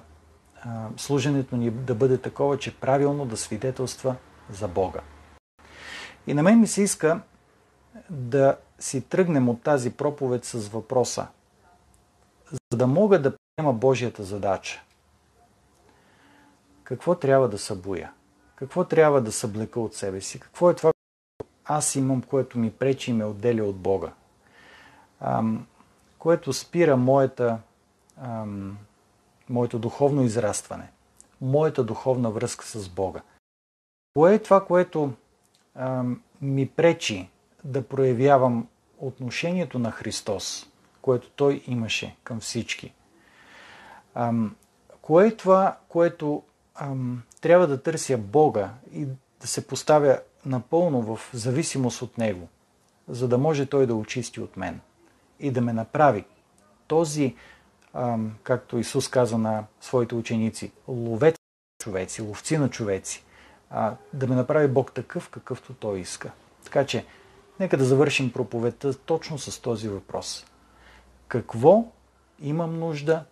а, 0.62 0.88
служенето 0.98 1.58
ни 1.58 1.72
да 1.72 1.96
бъде 1.96 2.18
такова, 2.18 2.58
че 2.58 2.80
правилно 2.80 3.26
да 3.26 3.38
свидетелства 3.38 4.16
за 4.50 4.68
Бога. 4.68 5.00
И 6.28 6.34
на 6.34 6.44
мен 6.44 6.60
ми 6.60 6.68
се 6.68 6.82
иска 6.82 7.22
да 8.10 8.58
си 8.80 9.02
тръгнем 9.02 9.50
от 9.50 9.62
тази 9.62 9.92
проповед 9.92 10.46
с 10.46 10.68
въпроса, 10.68 11.28
за 12.52 12.78
да 12.78 12.88
мога 12.88 13.22
да 13.22 13.34
приема 13.36 13.74
Божията 13.74 14.24
задача. 14.24 14.82
Какво 16.84 17.16
трябва 17.16 17.50
да 17.50 17.58
събуя? 17.58 18.12
Какво 18.60 18.84
трябва 18.84 19.22
да 19.22 19.32
съблека 19.32 19.80
от 19.80 19.96
себе 19.96 20.22
си? 20.22 20.40
Какво 20.40 20.70
е 20.70 20.76
това, 20.76 20.92
което 20.92 21.54
аз 21.66 21.96
имам, 21.96 22.22
което 22.22 22.60
ми 22.60 22.72
пречи 22.72 23.12
и 23.12 23.14
ме 23.14 23.26
отделя 23.26 23.64
от 23.64 23.78
Бога? 23.78 24.14
Ам, 25.20 25.68
което 26.18 26.54
спира 26.54 26.98
моята, 26.98 27.60
ам, 28.18 28.78
моето 29.50 29.80
духовно 29.80 30.24
израстване, 30.24 30.92
моята 31.42 31.84
духовна 31.84 32.32
връзка 32.32 32.66
с 32.66 32.90
Бога. 32.90 33.22
Кое 34.14 34.34
е 34.34 34.40
това, 34.40 34.66
което 34.66 35.14
ам, 35.76 36.22
ми 36.42 36.70
пречи 36.70 37.30
да 37.64 37.88
проявявам 37.88 38.68
отношението 38.98 39.80
на 39.80 39.92
Христос, 39.92 40.70
което 41.02 41.30
Той 41.30 41.64
имаше 41.68 42.16
към 42.24 42.40
всички? 42.40 42.94
Ам, 44.16 44.56
кое 45.02 45.28
е 45.28 45.38
това, 45.38 45.78
което 45.90 46.44
ам, 46.80 47.24
трябва 47.42 47.68
да 47.68 47.84
търся 47.84 48.18
Бога 48.18 48.70
и 48.94 49.06
да 49.42 49.48
се 49.48 49.68
поставя 49.68 50.20
напълно 50.46 51.02
в 51.02 51.20
зависимост 51.34 52.02
от 52.02 52.18
Него, 52.18 52.48
за 53.08 53.28
да 53.28 53.38
може 53.38 53.66
Той 53.66 53.86
да 53.86 53.96
очисти 53.96 54.40
от 54.40 54.58
мен 54.58 54.80
и 55.40 55.52
да 55.52 55.62
ме 55.62 55.74
направи 55.74 56.26
този, 56.88 57.36
ам, 57.94 58.36
както 58.44 58.78
Исус 58.78 59.08
каза 59.08 59.38
на 59.38 59.64
своите 59.82 60.16
ученици, 60.16 60.72
ловец 60.88 61.36
на 61.36 61.84
човеци, 61.84 62.22
ловци 62.22 62.58
на 62.58 62.70
човеци, 62.70 63.24
а, 63.70 63.96
да 64.14 64.28
ме 64.28 64.36
направи 64.36 64.68
Бог 64.68 64.94
такъв, 64.94 65.30
какъвто 65.30 65.74
Той 65.74 66.00
иска. 66.00 66.32
Така 66.64 66.86
че, 66.86 67.06
нека 67.60 67.78
да 67.78 67.86
завършим 67.86 68.32
проповедта 68.32 68.94
точно 68.94 69.38
с 69.38 69.62
този 69.62 69.90
въпрос. 69.90 70.46
Какво 71.28 71.86
имам 72.40 72.80
нужда 72.80 73.26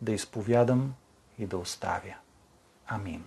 да 0.00 0.12
изповядам 0.12 0.94
и 1.38 1.46
да 1.46 1.58
оставя? 1.58 2.14
Amin. 2.90 3.24